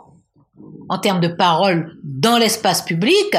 en 0.90 0.98
termes 0.98 1.20
de 1.20 1.28
parole 1.28 1.96
dans 2.02 2.36
l'espace 2.36 2.82
public, 2.82 3.36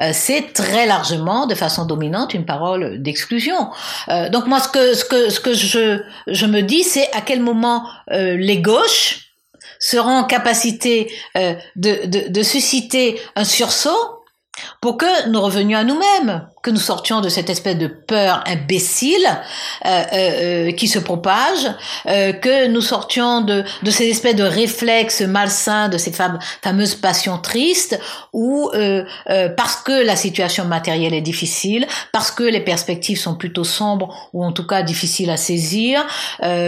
euh, 0.00 0.10
c'est 0.12 0.52
très 0.52 0.86
largement, 0.86 1.46
de 1.46 1.54
façon 1.56 1.84
dominante, 1.84 2.32
une 2.32 2.46
parole 2.46 3.02
d'exclusion. 3.02 3.70
Euh, 4.08 4.28
donc 4.28 4.46
moi, 4.46 4.60
ce 4.60 4.68
que 4.68 4.94
ce 4.94 5.40
que 5.40 5.52
je 5.52 6.46
me 6.46 6.60
dis, 6.60 6.84
c'est 6.84 7.10
à 7.12 7.20
quel 7.20 7.40
moment 7.40 7.84
euh, 8.12 8.36
les 8.36 8.62
gauches 8.62 9.32
seront 9.80 10.18
en 10.18 10.24
capacité 10.24 11.12
de, 11.34 12.28
de 12.28 12.42
susciter 12.44 13.20
un 13.34 13.42
sursaut 13.42 14.22
pour 14.80 14.96
que 14.96 15.28
nous 15.28 15.40
revenions 15.40 15.78
à 15.78 15.82
nous-mêmes, 15.82 16.46
que 16.62 16.70
nous 16.70 16.78
sortions 16.78 17.20
de 17.20 17.28
cette 17.28 17.50
espèce 17.50 17.76
de 17.76 17.88
peur 17.88 18.44
imbécile 18.46 19.26
euh, 19.84 19.88
euh, 19.88 20.06
euh, 20.12 20.72
qui 20.72 20.86
se 20.86 21.00
propage, 21.00 21.66
euh, 22.06 22.32
que 22.32 22.68
nous 22.68 22.80
sortions 22.80 23.40
de, 23.40 23.64
de 23.82 23.90
ces 23.90 24.08
espèces 24.08 24.36
de 24.36 24.44
réflexes 24.44 25.22
malsains, 25.22 25.88
de 25.88 25.98
ces 25.98 26.12
fameuses 26.62 26.94
passions 26.94 27.38
tristes, 27.38 27.98
où 28.32 28.70
euh, 28.74 29.04
euh, 29.28 29.48
parce 29.48 29.76
que 29.76 30.04
la 30.04 30.14
situation 30.14 30.64
matérielle 30.64 31.14
est 31.14 31.20
difficile, 31.20 31.86
parce 32.12 32.30
que 32.30 32.44
les 32.44 32.60
perspectives 32.60 33.18
sont 33.18 33.34
plutôt 33.34 33.64
sombres 33.64 34.30
ou 34.32 34.44
en 34.44 34.52
tout 34.52 34.66
cas 34.66 34.82
difficiles 34.82 35.30
à 35.30 35.36
saisir, 35.36 36.06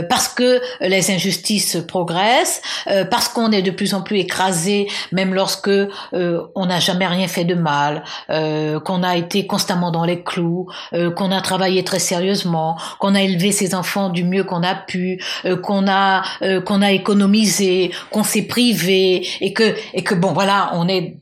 parce 0.09 0.28
que 0.28 0.61
les 0.80 1.11
injustices 1.11 1.78
progressent, 1.87 2.62
parce 3.11 3.28
qu'on 3.28 3.52
est 3.52 3.62
de 3.62 3.70
plus 3.70 3.94
en 3.94 4.02
plus 4.02 4.18
écrasé, 4.18 4.88
même 5.12 5.35
lorsque 5.35 5.70
on 6.12 6.66
n'a 6.66 6.80
jamais 6.80 7.07
rien 7.07 7.28
fait 7.28 7.44
de 7.44 7.54
mal, 7.54 8.02
qu'on 8.28 9.02
a 9.02 9.16
été 9.16 9.46
constamment 9.46 9.84
dans 9.90 10.05
les 10.05 10.23
clous, 10.23 10.66
euh, 10.92 11.11
qu'on 11.11 11.31
a 11.31 11.40
travaillé 11.40 11.85
très 11.85 11.99
sérieusement, 11.99 12.77
qu'on 12.99 13.14
a 13.14 13.23
élevé 13.23 13.53
ses 13.53 13.75
enfants 13.75 14.09
du 14.09 14.25
mieux 14.25 14.44
qu'on 14.44 14.62
a 14.62 14.75
pu, 14.75 15.23
euh, 15.44 15.57
qu'on 15.57 15.87
a 15.88 16.23
euh, 16.42 16.61
qu'on 16.61 16.83
a 16.83 16.92
économisé, 16.92 17.90
qu'on 18.11 18.25
s'est 18.25 18.42
privé 18.42 19.27
et 19.40 19.53
que 19.53 19.75
et 19.92 20.03
que 20.03 20.14
bon 20.14 20.33
voilà, 20.33 20.70
on 20.75 20.88
est 20.88 21.16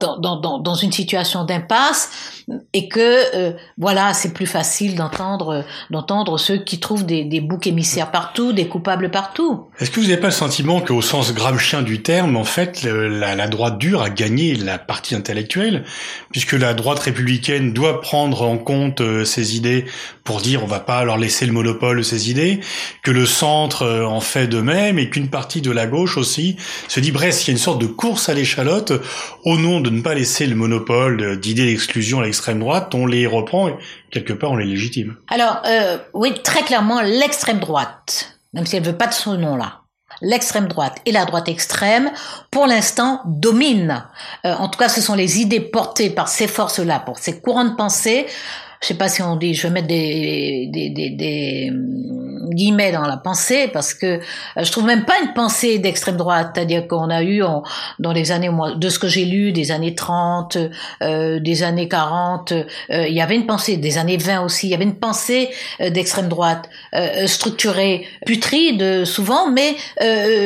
dans, 0.00 0.16
dans, 0.36 0.58
dans 0.58 0.74
une 0.74 0.92
situation 0.92 1.44
d'impasse 1.44 2.10
et 2.72 2.88
que 2.88 3.36
euh, 3.36 3.52
voilà 3.78 4.14
c'est 4.14 4.32
plus 4.32 4.46
facile 4.46 4.94
d'entendre 4.94 5.64
d'entendre 5.90 6.38
ceux 6.38 6.58
qui 6.58 6.78
trouvent 6.78 7.04
des, 7.04 7.24
des 7.24 7.40
boucs 7.40 7.66
émissaires 7.66 8.12
partout 8.12 8.52
des 8.52 8.68
coupables 8.68 9.10
partout. 9.10 9.66
Est-ce 9.80 9.90
que 9.90 9.98
vous 10.00 10.06
n'avez 10.06 10.20
pas 10.20 10.28
le 10.28 10.32
sentiment 10.32 10.80
qu'au 10.80 11.02
sens 11.02 11.34
gramscien 11.34 11.82
du 11.82 12.00
terme 12.00 12.36
en 12.36 12.44
fait 12.44 12.84
la, 12.84 13.34
la, 13.34 13.48
droite 13.48 13.78
dure 13.78 14.00
a 14.00 14.08
gagné 14.08 14.54
la 14.54 14.78
partie 14.78 15.16
intellectuelle 15.16 15.84
puisque 16.30 16.52
la 16.52 16.74
droite 16.74 17.00
républicaine 17.00 17.72
doit 17.72 18.00
prendre 18.00 18.42
en 18.42 18.56
compte 18.56 19.00
euh, 19.00 19.24
ses 19.24 19.56
idées 19.56 19.84
pour 20.22 20.40
dire 20.40 20.62
on 20.62 20.68
va 20.68 20.80
pas 20.80 21.02
leur 21.04 21.18
laisser 21.18 21.44
le 21.44 21.52
monopole 21.52 21.98
de 21.98 22.02
ses 22.02 22.30
idées 22.30 22.60
que 23.02 23.10
le 23.10 23.26
centre 23.26 23.82
euh, 23.82 24.04
en 24.04 24.20
fait 24.20 24.46
de 24.46 24.60
même 24.60 24.98
et 25.00 25.10
qu'une 25.10 25.28
partie 25.28 25.60
de 25.60 25.72
la 25.72 25.88
gauche 25.88 26.16
aussi 26.16 26.56
se 26.86 27.00
dit 27.00 27.10
bref 27.10 27.42
il 27.42 27.48
y 27.48 27.50
a 27.50 27.52
une 27.52 27.58
sorte 27.58 27.80
de 27.80 27.86
course 27.86 28.28
à 28.28 28.34
l'échalote 28.34 28.92
au 29.44 29.58
nom 29.58 29.80
de 29.80 29.87
de 29.90 29.96
ne 29.96 30.02
pas 30.02 30.14
laisser 30.14 30.46
le 30.46 30.54
monopole 30.54 31.38
d'idées 31.40 31.66
d'exclusion 31.66 32.20
à 32.20 32.24
l'extrême 32.24 32.60
droite, 32.60 32.94
on 32.94 33.06
les 33.06 33.26
reprend 33.26 33.68
et 33.68 33.74
quelque 34.10 34.32
part 34.32 34.52
on 34.52 34.56
les 34.56 34.66
légitime. 34.66 35.16
Alors 35.28 35.62
euh, 35.66 35.98
oui, 36.14 36.32
très 36.42 36.62
clairement, 36.62 37.00
l'extrême 37.00 37.58
droite, 37.58 38.38
même 38.52 38.66
si 38.66 38.76
elle 38.76 38.82
veut 38.84 38.96
pas 38.96 39.06
de 39.06 39.14
ce 39.14 39.30
nom-là, 39.30 39.82
l'extrême 40.20 40.68
droite 40.68 40.96
et 41.06 41.12
la 41.12 41.24
droite 41.24 41.48
extrême, 41.48 42.10
pour 42.50 42.66
l'instant, 42.66 43.22
dominent. 43.26 44.04
Euh, 44.44 44.54
en 44.54 44.68
tout 44.68 44.78
cas, 44.78 44.88
ce 44.88 45.00
sont 45.00 45.14
les 45.14 45.40
idées 45.40 45.60
portées 45.60 46.10
par 46.10 46.28
ces 46.28 46.48
forces-là, 46.48 47.00
pour 47.00 47.18
ces 47.18 47.40
courants 47.40 47.64
de 47.64 47.74
pensée. 47.74 48.26
Je 48.80 48.88
sais 48.88 48.94
pas 48.94 49.08
si 49.08 49.22
on 49.22 49.36
dit, 49.36 49.54
je 49.54 49.66
vais 49.66 49.72
mettre 49.72 49.88
des, 49.88 50.68
des, 50.72 50.90
des 50.90 51.72
guillemets 52.54 52.92
dans 52.92 53.06
la 53.06 53.16
pensée 53.16 53.68
parce 53.72 53.94
que 53.94 54.06
euh, 54.06 54.20
je 54.62 54.72
trouve 54.72 54.84
même 54.84 55.04
pas 55.04 55.14
une 55.22 55.32
pensée 55.32 55.78
d'extrême 55.78 56.16
droite, 56.16 56.50
c'est-à-dire 56.54 56.86
qu'on 56.88 57.10
a 57.10 57.22
eu 57.22 57.42
dans 57.98 58.12
les 58.12 58.32
années 58.32 58.50
de 58.76 58.88
ce 58.88 58.98
que 58.98 59.08
j'ai 59.08 59.24
lu 59.24 59.52
des 59.52 59.70
années 59.70 59.94
30, 59.94 60.58
euh, 61.02 61.40
des 61.40 61.62
années 61.62 61.88
40, 61.88 62.52
euh, 62.52 63.08
il 63.08 63.14
y 63.14 63.20
avait 63.20 63.34
une 63.34 63.46
pensée 63.46 63.76
des 63.76 63.98
années 63.98 64.16
20 64.16 64.44
aussi, 64.44 64.66
il 64.66 64.70
y 64.70 64.74
avait 64.74 64.84
une 64.84 64.98
pensée 64.98 65.50
euh, 65.80 65.90
d'extrême 65.90 66.28
droite 66.28 66.68
euh, 66.94 67.26
structurée, 67.26 68.06
putride 68.26 69.04
souvent, 69.04 69.50
mais 69.50 69.76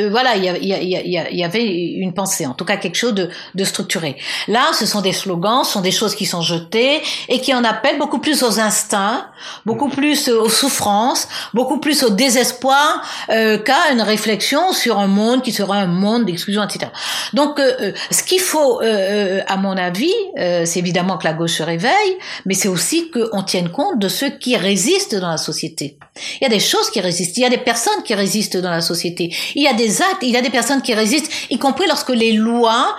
voilà, 0.09 0.35
il 0.35 0.43
y, 0.43 1.43
avait 1.43 1.65
une 1.65 2.13
pensée, 2.13 2.45
en 2.45 2.53
tout 2.53 2.65
cas 2.65 2.77
quelque 2.77 2.95
chose 2.95 3.13
de, 3.13 3.29
de 3.55 3.63
structuré. 3.63 4.17
Là, 4.47 4.71
ce 4.73 4.85
sont 4.85 5.01
des 5.01 5.13
slogans, 5.13 5.63
ce 5.63 5.73
sont 5.73 5.81
des 5.81 5.91
choses 5.91 6.15
qui 6.15 6.25
sont 6.25 6.41
jetées 6.41 7.01
et 7.29 7.39
qui 7.39 7.53
en 7.53 7.63
appellent 7.63 7.97
beaucoup 7.97 8.19
plus 8.19 8.43
aux 8.43 8.59
instincts, 8.59 9.27
beaucoup 9.65 9.89
plus 9.89 10.29
aux 10.29 10.49
souffrances, 10.49 11.27
beaucoup 11.53 11.79
plus 11.79 11.92
au 12.01 12.09
désespoir 12.09 13.05
euh, 13.29 13.59
qu'à 13.59 13.91
une 13.91 14.01
réflexion 14.01 14.73
sur 14.73 14.97
un 14.99 15.07
monde 15.07 15.43
qui 15.43 15.51
sera 15.51 15.75
un 15.75 15.87
monde 15.87 16.25
d'exclusion, 16.25 16.63
etc. 16.63 16.91
Donc, 17.33 17.59
euh, 17.59 17.71
euh, 17.81 17.91
ce 18.09 18.23
qu'il 18.23 18.39
faut, 18.39 18.81
euh, 18.81 19.41
à 19.47 19.57
mon 19.57 19.77
avis, 19.77 20.13
c'est 20.35 20.79
évidemment 20.79 21.17
que 21.17 21.25
la 21.25 21.33
gauche 21.33 21.53
se 21.53 21.63
réveille, 21.63 22.17
mais 22.45 22.53
c'est 22.53 22.67
aussi 22.67 23.11
qu'on 23.11 23.43
tienne 23.43 23.69
compte 23.69 23.99
de 23.99 24.07
ceux 24.07 24.29
qui 24.29 24.55
résistent 24.55 25.15
dans 25.15 25.29
la 25.29 25.37
société. 25.37 25.97
Il 26.39 26.43
y 26.43 26.47
a 26.47 26.49
des 26.49 26.59
choses 26.59 26.89
qui 26.89 27.01
résistent, 27.01 27.37
il 27.37 27.41
y 27.41 27.45
a 27.45 27.49
des 27.49 27.57
personnes 27.57 28.01
qui 28.05 28.13
résistent 28.13 28.57
dans 28.57 28.71
la 28.71 28.81
société, 28.81 29.35
il 29.55 29.63
y 29.63 29.67
a 29.67 29.73
des 29.73 30.01
actes, 30.01 30.21
il 30.21 30.29
y 30.29 30.37
a 30.37 30.41
des 30.41 30.49
personnes 30.49 30.81
qui 30.81 30.93
résistent, 30.93 31.31
y 31.49 31.57
compris 31.57 31.87
lorsque 31.87 32.09
les 32.09 32.33
lois, 32.33 32.95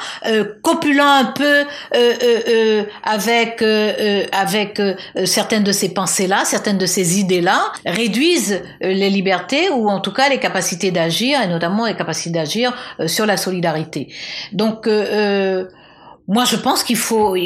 copulant 0.62 1.06
un 1.06 1.24
peu 1.26 1.64
avec 3.04 3.62
avec 4.32 4.82
certaines 5.24 5.64
de 5.64 5.72
ces 5.72 5.94
pensées-là, 5.94 6.44
certaines 6.44 6.78
de 6.78 6.86
ces 6.86 7.18
idées-là, 7.20 7.72
réduisent 7.86 8.44
euh, 8.52 8.58
les 8.80 9.10
libertés 9.10 9.70
ou 9.70 9.88
en 9.88 10.00
tout 10.00 10.12
cas 10.12 10.28
les 10.28 10.38
capacités 10.38 10.90
d'agir 10.90 11.40
et 11.40 11.48
notamment 11.48 11.86
les 11.86 11.96
capacités 11.96 12.30
d'agir 12.30 12.74
euh, 13.00 13.08
sur 13.08 13.26
la 13.26 13.36
solidarité. 13.36 14.08
Donc 14.52 14.86
euh, 14.86 15.66
moi 16.28 16.44
je 16.44 16.56
pense 16.56 16.82
qu'il 16.82 16.96
faut 16.96 17.36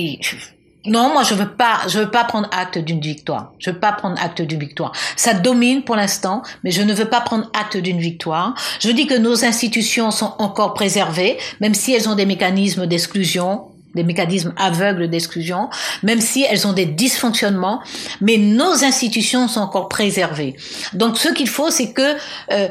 non, 0.87 1.13
moi 1.13 1.23
je 1.23 1.35
veux 1.35 1.51
pas, 1.51 1.81
je 1.89 1.99
veux 1.99 2.11
pas 2.11 2.25
prendre 2.25 2.49
acte 2.53 2.79
d'une 2.79 3.01
victoire. 3.01 3.53
Je 3.59 3.71
veux 3.71 3.79
pas 3.79 3.93
prendre 3.93 4.21
acte 4.23 4.41
d'une 4.43 4.61
victoire. 4.61 4.93
Ça 5.17 5.35
domine 5.35 5.83
pour 5.83 5.97
l'instant, 5.97 6.43
mais 6.65 6.71
je 6.71 6.83
ne 6.83 6.95
veux 6.95 7.05
pas 7.05 7.21
prendre 7.21 7.51
acte 7.53 7.77
d'une 7.77 7.99
victoire. 7.99 8.55
Je 8.81 8.91
dis 8.91 9.07
que 9.07 9.15
nos 9.19 9.45
institutions 9.45 10.11
sont 10.11 10.35
encore 10.39 10.75
préservées, 10.75 11.37
même 11.61 11.75
si 11.75 11.93
elles 11.93 12.09
ont 12.09 12.15
des 12.15 12.27
mécanismes 12.27 12.87
d'exclusion, 12.87 13.67
des 13.99 14.05
mécanismes 14.05 14.53
aveugles 14.57 15.11
d'exclusion, 15.11 15.71
même 16.05 16.21
si 16.21 16.45
elles 16.49 16.69
ont 16.69 16.73
des 16.73 16.87
dysfonctionnements, 16.87 17.83
mais 18.21 18.37
nos 18.37 18.85
institutions 18.85 19.49
sont 19.49 19.61
encore 19.61 19.89
préservées. 19.89 20.55
Donc 20.93 21.19
ce 21.19 21.29
qu'il 21.31 21.49
faut, 21.49 21.71
c'est 21.71 21.93
que 21.93 22.15
euh, 22.53 22.69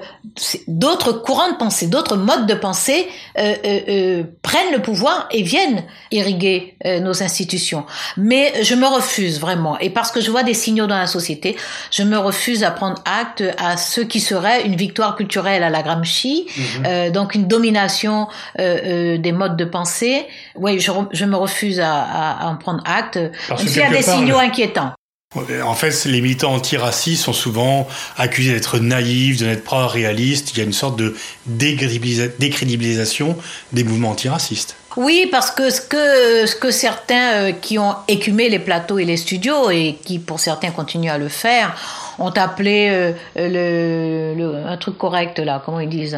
d'autres 0.67 1.11
courants 1.11 1.51
de 1.51 1.57
pensée, 1.57 1.87
d'autres 1.87 2.15
modes 2.15 2.45
de 2.45 2.53
pensée 2.53 3.07
euh, 3.37 3.55
euh, 3.65 4.23
prennent 4.41 4.71
le 4.71 4.81
pouvoir 4.81 5.27
et 5.31 5.41
viennent 5.43 5.83
irriguer 6.11 6.75
nos 7.01 7.21
institutions. 7.21 7.83
Mais 8.15 8.63
je 8.63 8.75
me 8.75 8.87
refuse 8.87 9.41
vraiment, 9.41 9.77
et 9.79 9.89
parce 9.89 10.11
que 10.11 10.21
je 10.21 10.31
vois 10.31 10.43
des 10.43 10.53
signaux 10.53 10.87
dans 10.87 10.97
la 10.97 11.07
société, 11.07 11.57
je 11.91 12.03
me 12.03 12.17
refuse 12.17 12.63
à 12.63 12.71
prendre 12.71 13.01
acte 13.05 13.43
à 13.57 13.75
ce 13.75 13.99
qui 13.99 14.21
serait 14.21 14.65
une 14.65 14.75
victoire 14.75 15.17
culturelle 15.17 15.63
à 15.63 15.69
la 15.69 15.81
Gramsci, 15.81 16.47
mhm. 16.57 17.11
donc 17.11 17.35
une 17.35 17.47
domination 17.47 18.27
des 18.57 19.31
modes 19.33 19.57
de 19.57 19.65
pensée. 19.65 20.25
Oui, 20.55 20.79
je 20.79 21.16
je 21.17 21.25
me 21.25 21.35
refuse 21.35 21.79
à, 21.79 22.39
en 22.43 22.55
prendre 22.55 22.81
acte, 22.85 23.19
Parce 23.47 23.63
même 23.63 23.71
s'il 23.71 23.81
y 23.81 23.85
a 23.85 23.89
des 23.89 24.01
signaux 24.01 24.37
inquiétants. 24.37 24.93
En 25.35 25.73
fait, 25.73 26.05
les 26.05 26.21
militants 26.21 26.53
antiracistes 26.53 27.23
sont 27.23 27.33
souvent 27.33 27.85
accusés 28.17 28.53
d'être 28.53 28.79
naïfs, 28.79 29.37
de 29.37 29.45
n'être 29.45 29.65
pas 29.65 29.85
réalistes. 29.85 30.53
Il 30.53 30.59
y 30.59 30.61
a 30.61 30.63
une 30.63 30.73
sorte 30.73 30.97
de 30.97 31.15
décrédibilisation 31.45 33.35
des 33.73 33.83
mouvements 33.83 34.11
antiracistes. 34.11 34.77
Oui, 34.95 35.27
parce 35.29 35.51
que 35.51 35.69
ce 35.69 35.81
que, 35.81 36.47
ce 36.47 36.55
que 36.55 36.71
certains 36.71 37.33
euh, 37.33 37.51
qui 37.51 37.77
ont 37.77 37.93
écumé 38.07 38.49
les 38.49 38.57
plateaux 38.57 38.97
et 38.97 39.05
les 39.05 39.17
studios, 39.17 39.69
et 39.69 39.99
qui 40.03 40.17
pour 40.17 40.39
certains 40.39 40.71
continuent 40.71 41.11
à 41.11 41.19
le 41.19 41.27
faire, 41.27 41.75
ont 42.17 42.31
appelé 42.31 42.87
euh, 42.89 43.11
le, 43.35 44.65
un 44.65 44.77
truc 44.77 44.97
correct 44.97 45.37
là, 45.37 45.61
comment 45.63 45.81
ils 45.81 45.89
disent 45.89 46.17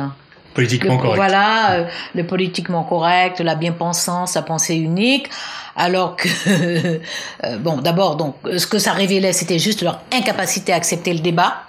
Politiquement 0.54 0.98
correct. 0.98 1.16
Voilà, 1.16 1.72
euh, 1.72 1.86
le 2.16 2.26
politiquement 2.26 2.84
correct, 2.84 3.40
la 3.40 3.56
bien-pensance, 3.56 4.36
la 4.36 4.42
pensée 4.42 4.76
unique. 4.76 5.30
Alors 5.76 6.16
que, 6.16 6.28
euh, 7.44 7.58
bon, 7.60 7.78
d'abord, 7.78 8.16
donc, 8.16 8.36
ce 8.58 8.66
que 8.68 8.80
ça 8.80 8.94
révélait, 8.94 9.34
c'était 9.34 9.60
juste 9.60 9.82
leur 9.82 10.02
incapacité 10.14 10.74
à 10.74 10.76
accepter 10.76 11.14
le 11.14 11.20
débat, 11.20 11.64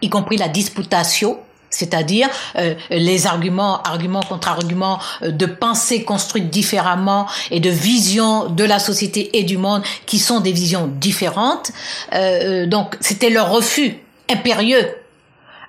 y 0.00 0.08
compris 0.08 0.36
la 0.36 0.48
disputatio, 0.48 1.40
c'est-à-dire 1.70 2.28
euh, 2.56 2.74
les 2.88 3.26
arguments, 3.26 3.82
arguments 3.82 4.22
contre 4.22 4.48
arguments, 4.48 5.00
de 5.20 5.44
pensée 5.44 6.04
construite 6.04 6.48
différemment 6.48 7.26
et 7.50 7.60
de 7.60 7.68
vision 7.68 8.48
de 8.48 8.64
la 8.64 8.78
société 8.78 9.36
et 9.38 9.42
du 9.42 9.58
monde 9.58 9.82
qui 10.06 10.18
sont 10.18 10.40
des 10.40 10.52
visions 10.52 10.86
différentes. 10.86 11.72
donc, 12.66 12.96
c'était 13.00 13.30
leur 13.30 13.50
refus 13.50 13.98
impérieux 14.30 14.86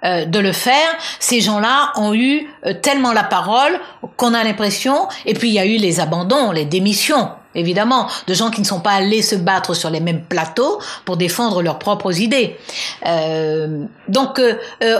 euh, 0.05 0.23
de 0.23 0.39
le 0.39 0.53
faire, 0.53 0.87
ces 1.19 1.41
gens-là 1.41 1.91
ont 1.97 2.13
eu 2.13 2.47
euh, 2.65 2.73
tellement 2.73 3.11
la 3.11 3.23
parole 3.23 3.79
qu'on 4.15 4.33
a 4.33 4.43
l'impression, 4.45 5.09
et 5.25 5.33
puis 5.33 5.49
il 5.49 5.53
y 5.53 5.59
a 5.59 5.65
eu 5.65 5.75
les 5.75 5.99
abandons, 5.99 6.51
les 6.51 6.63
démissions, 6.63 7.29
évidemment, 7.53 8.07
de 8.25 8.33
gens 8.33 8.49
qui 8.49 8.61
ne 8.61 8.65
sont 8.65 8.79
pas 8.79 8.91
allés 8.91 9.21
se 9.21 9.35
battre 9.35 9.73
sur 9.73 9.89
les 9.89 9.99
mêmes 9.99 10.23
plateaux 10.23 10.79
pour 11.03 11.17
défendre 11.17 11.61
leurs 11.61 11.79
propres 11.79 12.17
idées. 12.21 12.57
Euh, 13.05 13.83
donc 14.07 14.41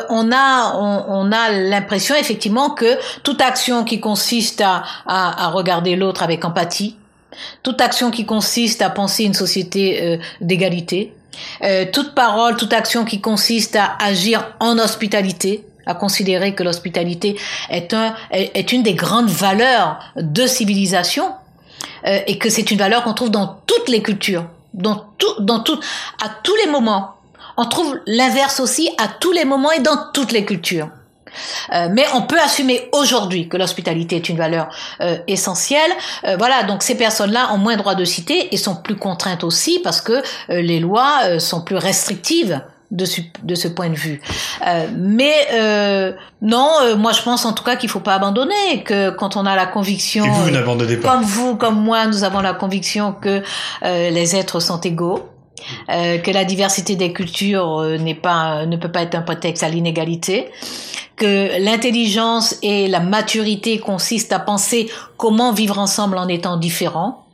on 0.10 0.32
a 0.34 0.76
on, 0.76 1.32
a 1.32 1.52
l'impression 1.52 2.16
effectivement 2.16 2.72
que 2.72 2.98
toute 3.24 3.40
action 3.42 3.86
qui 3.86 4.02
consiste 4.02 4.60
à, 4.62 4.84
à, 5.08 5.48
regarder 5.48 5.96
l'autre 5.96 6.24
avec 6.24 6.44
empathie, 6.44 6.98
toute 7.64 7.80
action 7.80 8.12
qui 8.12 8.26
consiste 8.26 8.82
à 8.82 8.90
penser 8.90 9.24
une 9.24 9.34
société 9.34 10.20
d'égalité, 10.42 11.14
euh, 11.64 11.86
toute 11.92 12.16
parole, 12.16 12.58
toute 12.58 12.74
action 12.74 13.06
qui 13.06 13.22
consiste 13.22 13.76
à 13.76 13.98
agir 14.00 14.56
en 14.60 14.78
hospitalité, 14.78 15.66
à 15.86 15.94
considérer 15.94 16.56
que 16.56 16.64
l'hospitalité 16.64 17.38
est, 17.70 17.94
un, 17.94 18.14
est 18.32 18.72
une 18.72 18.84
des 18.84 18.94
grandes 18.94 19.30
valeurs 19.30 20.00
de 20.16 20.46
civilisation 20.46 21.32
euh, 22.06 22.20
et 22.28 22.38
que 22.38 22.50
c'est 22.50 22.72
une 22.72 22.78
valeur 22.78 23.04
qu'on 23.04 23.14
trouve 23.14 23.32
dans 23.32 23.62
toutes 23.66 23.90
les 23.90 24.02
cultures, 24.02 24.46
dans 24.74 25.06
tout, 25.18 25.42
dans 25.42 25.60
tout, 25.60 25.80
à 26.24 26.30
tous 26.44 26.56
les 26.64 26.72
moments. 26.72 27.16
On 27.58 27.66
trouve 27.66 28.00
l'inverse 28.06 28.60
aussi 28.60 28.90
à 28.98 29.08
tous 29.08 29.32
les 29.32 29.46
moments 29.46 29.72
et 29.72 29.82
dans 29.82 29.98
toutes 30.14 30.32
les 30.32 30.46
cultures. 30.46 30.90
Euh, 31.74 31.88
mais 31.92 32.06
on 32.14 32.22
peut 32.24 32.40
assumer 32.40 32.90
aujourd'hui 32.92 33.48
que 33.48 33.58
l'hospitalité 33.58 34.18
est 34.18 34.30
une 34.30 34.38
valeur 34.38 34.70
euh, 35.02 35.18
essentielle. 35.28 35.92
Euh, 36.26 36.36
voilà, 36.38 36.64
donc 36.64 36.84
ces 36.84 36.96
personnes-là 36.96 37.50
ont 37.54 37.58
moins 37.58 37.78
droit 37.78 37.96
de 37.96 38.06
citer 38.06 38.54
et 38.54 38.58
sont 38.58 38.76
plus 38.76 38.96
contraintes 38.96 39.44
aussi 39.44 39.80
parce 39.84 40.02
que 40.02 40.22
les 40.50 40.80
lois 40.80 41.40
sont 41.40 41.62
plus 41.62 41.76
restrictives 41.76 42.62
de 42.92 43.06
ce, 43.06 43.22
de 43.44 43.56
ce 43.56 43.68
point 43.68 43.90
de 43.90 43.96
vue. 43.96 44.22
mais 44.98 46.16
non, 46.42 46.70
moi 46.98 47.12
je 47.12 47.22
pense 47.22 47.46
en 47.46 47.54
tout 47.54 47.64
cas 47.64 47.76
qu'il 47.76 47.90
faut 47.90 48.00
pas 48.00 48.16
abandonner, 48.16 48.84
que 48.84 49.12
quand 49.12 49.36
on 49.36 49.46
a 49.46 49.56
la 49.56 49.66
conviction, 49.66 50.26
et 50.26 50.30
vous 50.30 50.52
n'abandonnez 50.52 50.98
pas. 50.98 51.12
comme 51.12 51.24
vous, 51.24 51.56
comme 51.56 51.82
moi, 51.82 52.08
nous 52.08 52.24
avons 52.24 52.40
la 52.40 52.54
conviction 52.54 53.14
que 53.14 53.44
les 53.84 54.36
êtres 54.36 54.60
sont 54.60 54.82
égaux. 54.82 55.30
que 55.88 56.32
la 56.32 56.46
diversité 56.46 56.96
des 56.96 57.14
cultures 57.14 57.84
n'est 58.00 58.16
pas 58.16 58.66
ne 58.66 58.78
peut 58.78 58.92
pas 58.92 59.02
être 59.02 59.16
un 59.16 59.22
prétexte 59.22 59.64
à 59.64 59.70
l'inégalité 59.70 60.50
que 61.20 61.64
l'intelligence 61.64 62.56
et 62.64 62.88
la 62.88 63.00
maturité 63.00 63.78
consistent 63.78 64.34
à 64.34 64.40
penser 64.40 64.90
comment 65.18 65.52
vivre 65.54 65.78
ensemble 65.78 66.18
en 66.18 66.28
étant 66.28 66.58
différents, 66.58 67.26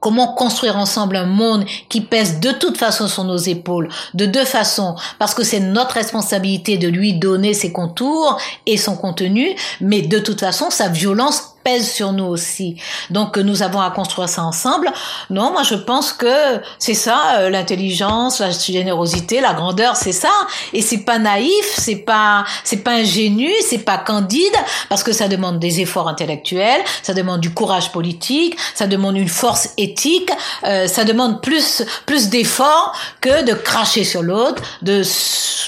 comment 0.00 0.34
construire 0.34 0.76
ensemble 0.76 1.16
un 1.16 1.26
monde 1.26 1.64
qui 1.88 2.00
pèse 2.00 2.40
de 2.40 2.50
toute 2.50 2.78
façon 2.78 3.06
sur 3.06 3.24
nos 3.24 3.36
épaules, 3.36 3.88
de 4.14 4.26
deux 4.26 4.44
façons, 4.44 4.96
parce 5.18 5.34
que 5.34 5.44
c'est 5.44 5.60
notre 5.60 5.94
responsabilité 5.94 6.78
de 6.78 6.88
lui 6.88 7.14
donner 7.14 7.54
ses 7.54 7.70
contours 7.70 8.38
et 8.66 8.76
son 8.76 8.96
contenu, 8.96 9.54
mais 9.80 10.02
de 10.02 10.18
toute 10.18 10.40
façon, 10.40 10.70
sa 10.70 10.88
violence 10.88 11.54
pèse 11.64 11.90
sur 11.90 12.12
nous 12.12 12.24
aussi. 12.24 12.76
Donc 13.10 13.36
nous 13.36 13.62
avons 13.62 13.80
à 13.80 13.90
construire 13.90 14.28
ça 14.28 14.42
ensemble. 14.42 14.90
Non, 15.30 15.52
moi 15.52 15.62
je 15.62 15.74
pense 15.74 16.12
que 16.12 16.60
c'est 16.78 16.94
ça 16.94 17.38
euh, 17.38 17.50
l'intelligence, 17.50 18.40
la 18.40 18.50
générosité, 18.50 19.40
la 19.40 19.54
grandeur, 19.54 19.96
c'est 19.96 20.12
ça. 20.12 20.32
Et 20.72 20.82
c'est 20.82 21.04
pas 21.04 21.18
naïf, 21.18 21.74
c'est 21.76 21.96
pas 21.96 22.44
c'est 22.64 22.78
pas 22.78 22.92
ingénu, 22.92 23.50
c'est 23.66 23.78
pas 23.78 23.98
candide 23.98 24.56
parce 24.88 25.02
que 25.02 25.12
ça 25.12 25.28
demande 25.28 25.58
des 25.58 25.80
efforts 25.80 26.08
intellectuels, 26.08 26.82
ça 27.02 27.14
demande 27.14 27.40
du 27.40 27.52
courage 27.52 27.92
politique, 27.92 28.56
ça 28.74 28.86
demande 28.86 29.16
une 29.16 29.28
force 29.28 29.70
éthique, 29.76 30.30
euh, 30.64 30.86
ça 30.86 31.04
demande 31.04 31.42
plus 31.42 31.82
plus 32.06 32.28
d'efforts 32.28 32.92
que 33.20 33.44
de 33.44 33.54
cracher 33.54 34.04
sur 34.04 34.22
l'autre, 34.22 34.62
de, 34.82 35.02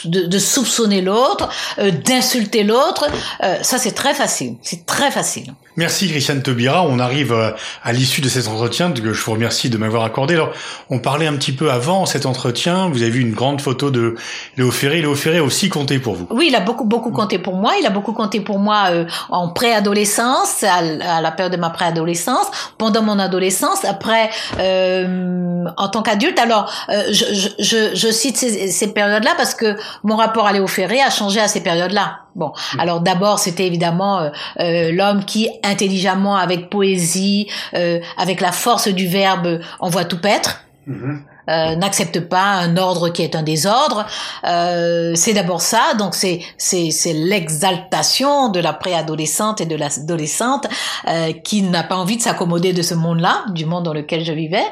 de, 0.05 0.39
soupçonner 0.39 1.01
l'autre, 1.01 1.49
euh, 1.79 1.91
d'insulter 1.91 2.63
l'autre. 2.63 3.09
Euh, 3.43 3.59
ça 3.63 3.79
c'est 3.79 3.93
très 3.93 4.15
facile, 4.15 4.57
c'est 4.63 4.87
très 4.87 5.11
facile. 5.11 5.55
Christiane 5.91 6.43
Taubira. 6.43 6.83
On 6.85 6.99
arrive 6.99 7.33
euh, 7.33 7.51
à 7.83 7.93
l'issue 7.93 8.21
de 8.21 8.29
cet 8.29 8.49
entretien 8.49 8.91
que 8.93 9.13
je 9.13 9.25
vous 9.25 9.33
remercie 9.33 9.71
de 9.71 9.77
m'avoir 9.77 10.05
accordé. 10.05 10.35
Alors, 10.35 10.53
on 10.89 10.99
parlait 10.99 11.27
un 11.27 11.35
petit 11.35 11.53
peu 11.53 11.71
avant 11.71 12.07
cet 12.07 12.27
entretien. 12.27 12.89
Vous 12.89 13.03
avez 13.03 13.11
vu 13.11 13.21
une 13.21 13.33
grande 13.33 13.61
photo 13.61 13.91
de 13.91 14.15
Léo 14.57 14.71
Ferré. 14.71 15.01
Léo 15.01 15.15
Ferré 15.15 15.39
a 15.39 15.45
aussi 15.45 15.69
compté 15.69 15.99
pour 15.99 16.15
vous. 16.15 16.27
Oui, 16.31 16.47
il 16.49 16.55
a 16.55 16.61
beaucoup 16.61 16.85
beaucoup 16.85 17.11
compté 17.11 17.39
pour 17.39 17.57
moi. 17.57 17.73
Il 17.81 17.87
a 17.87 17.91
beaucoup 17.91 18.13
compté 18.13 18.41
pour 18.41 18.59
moi 18.59 18.87
euh, 18.91 19.05
en 19.29 19.49
préadolescence, 19.49 20.63
à, 20.63 20.77
à, 20.77 21.21
la 21.21 21.31
période 21.31 21.53
de 21.53 21.61
ma 21.61 21.71
préadolescence, 21.71 22.47
pendant 22.79 23.03
mon 23.03 23.19
adolescence, 23.19 23.85
après 23.85 24.31
euh, 24.59 25.65
en 25.77 25.89
tant 25.89 26.03
qu'adulte. 26.03 26.39
Alors, 26.39 26.71
euh, 26.91 27.03
je, 27.11 27.25
je, 27.59 27.95
je, 27.95 28.11
cite 28.11 28.37
ces, 28.37 28.69
ces 28.69 28.93
périodes-là 28.93 29.35
parce 29.37 29.55
que 29.55 29.77
mon 30.05 30.17
rapport 30.17 30.47
à 30.47 30.53
Léo 30.53 30.67
Ferré 30.67 31.01
a 31.01 31.11
changé 31.11 31.41
à 31.41 31.49
ces 31.49 31.61
périodes-là. 31.61 32.21
Bon, 32.35 32.53
mm. 32.75 32.81
alors 32.81 33.01
d'abord 33.01 33.39
c'était 33.39 33.67
évidemment 33.67 34.21
euh, 34.21 34.31
euh, 34.61 34.93
l'homme 34.93 35.25
qui 35.25 35.51
intelligemment, 35.63 36.37
avec 36.37 36.71
poésie, 36.71 37.49
euh, 37.75 38.01
avec 38.17 38.41
la 38.41 38.53
force 38.53 38.89
du 38.89 39.07
verbe, 39.07 39.61
envoie 39.79 40.05
tout 40.05 40.21
paître. 40.21 40.65
Mm-hmm. 40.89 41.19
Euh, 41.51 41.75
n'accepte 41.77 42.21
pas 42.21 42.43
un 42.43 42.77
ordre 42.77 43.09
qui 43.09 43.23
est 43.23 43.35
un 43.35 43.43
désordre. 43.43 44.07
Euh, 44.45 45.13
c'est 45.15 45.33
d'abord 45.33 45.61
ça, 45.61 45.95
donc 45.99 46.15
c'est 46.15 46.41
c'est 46.57 46.91
c'est 46.91 47.13
l'exaltation 47.13 48.49
de 48.49 48.61
la 48.61 48.73
préadolescente 48.73 49.61
et 49.61 49.67
de 49.67 49.77
l'adolescente 49.77 50.67
euh, 51.09 51.33
qui 51.33 51.63
n'a 51.63 51.83
pas 51.83 51.97
envie 51.97 52.17
de 52.17 52.23
s'accommoder 52.23 52.73
de 52.73 52.83
ce 52.83 52.95
monde-là, 52.95 53.45
du 53.51 53.67
monde 53.67 53.85
dans 53.85 53.93
lequel 53.93 54.25
je 54.25 54.33
vivais. 54.33 54.65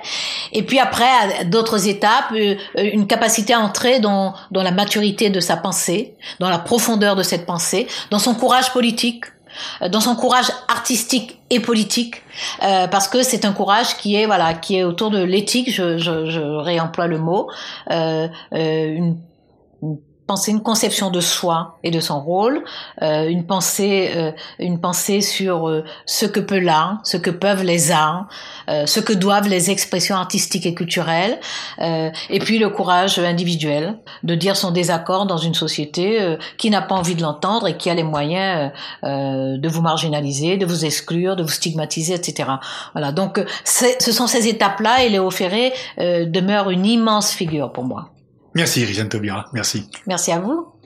Et 0.52 0.62
puis 0.62 0.78
après, 0.78 1.44
d'autres 1.46 1.88
étapes, 1.88 2.32
euh, 2.32 2.54
une 2.76 3.06
capacité 3.06 3.54
à 3.54 3.60
entrer 3.60 4.00
dans 4.00 4.34
dans 4.50 4.62
la 4.62 4.72
maturité 4.72 5.30
de 5.30 5.40
sa 5.40 5.56
pensée, 5.56 6.14
dans 6.38 6.48
la 6.48 6.58
profondeur 6.58 7.16
de 7.16 7.22
cette 7.22 7.46
pensée, 7.46 7.86
dans 8.10 8.18
son 8.18 8.34
courage 8.34 8.72
politique 8.72 9.24
dans 9.88 10.00
son 10.00 10.16
courage 10.16 10.50
artistique 10.68 11.38
et 11.50 11.60
politique, 11.60 12.22
euh, 12.62 12.86
parce 12.88 13.08
que 13.08 13.22
c'est 13.22 13.44
un 13.44 13.52
courage 13.52 13.96
qui 13.96 14.16
est 14.16 14.26
voilà, 14.26 14.54
qui 14.54 14.76
est 14.76 14.84
autour 14.84 15.10
de 15.10 15.22
l'éthique. 15.22 15.70
Je, 15.72 15.98
je, 15.98 16.26
je, 16.30 16.40
réemploie 16.40 17.06
le 17.06 17.18
mot, 17.18 17.50
euh, 17.90 18.28
euh 18.52 18.88
une, 18.88 19.18
une 19.82 19.98
penser 20.28 20.50
une 20.52 20.62
conception 20.62 21.10
de 21.10 21.20
soi 21.20 21.78
et 21.82 21.90
de 21.90 22.00
son 22.00 22.20
rôle, 22.20 22.62
euh, 23.02 23.28
une 23.28 23.46
pensée, 23.46 24.10
euh, 24.14 24.30
une 24.58 24.78
pensée 24.78 25.22
sur 25.22 25.68
euh, 25.68 25.84
ce 26.04 26.26
que 26.26 26.38
peut 26.38 26.58
l'art, 26.58 27.00
ce 27.02 27.16
que 27.16 27.30
peuvent 27.30 27.64
les 27.64 27.90
arts, 27.90 28.28
euh, 28.68 28.84
ce 28.84 29.00
que 29.00 29.14
doivent 29.14 29.48
les 29.48 29.70
expressions 29.70 30.16
artistiques 30.16 30.66
et 30.66 30.74
culturelles, 30.74 31.40
euh, 31.80 32.10
et 32.28 32.38
puis 32.40 32.58
le 32.58 32.68
courage 32.68 33.18
individuel 33.18 33.98
de 34.22 34.34
dire 34.34 34.54
son 34.54 34.70
désaccord 34.70 35.24
dans 35.24 35.38
une 35.38 35.54
société 35.54 36.20
euh, 36.20 36.36
qui 36.58 36.68
n'a 36.68 36.82
pas 36.82 36.94
envie 36.94 37.14
de 37.14 37.22
l'entendre 37.22 37.66
et 37.66 37.78
qui 37.78 37.88
a 37.88 37.94
les 37.94 38.02
moyens 38.02 38.70
de 39.02 39.68
vous 39.68 39.80
marginaliser, 39.80 40.58
de 40.58 40.66
vous 40.66 40.84
exclure, 40.84 41.36
de 41.36 41.42
vous 41.42 41.48
stigmatiser, 41.48 42.14
etc. 42.14 42.50
Voilà. 42.92 43.12
Donc, 43.12 43.40
ce 43.64 44.12
sont 44.12 44.26
ces 44.26 44.46
étapes-là 44.48 45.04
et 45.04 45.08
Léo 45.08 45.30
Ferré 45.30 45.72
demeure 45.98 46.70
une 46.70 46.84
immense 46.84 47.32
figure 47.32 47.72
pour 47.72 47.84
moi. 47.84 48.10
Merci, 48.54 48.84
Rizan 48.84 49.06
Tobira. 49.06 49.48
Merci. 49.52 49.88
Merci 50.06 50.32
à 50.32 50.40
vous. 50.40 50.77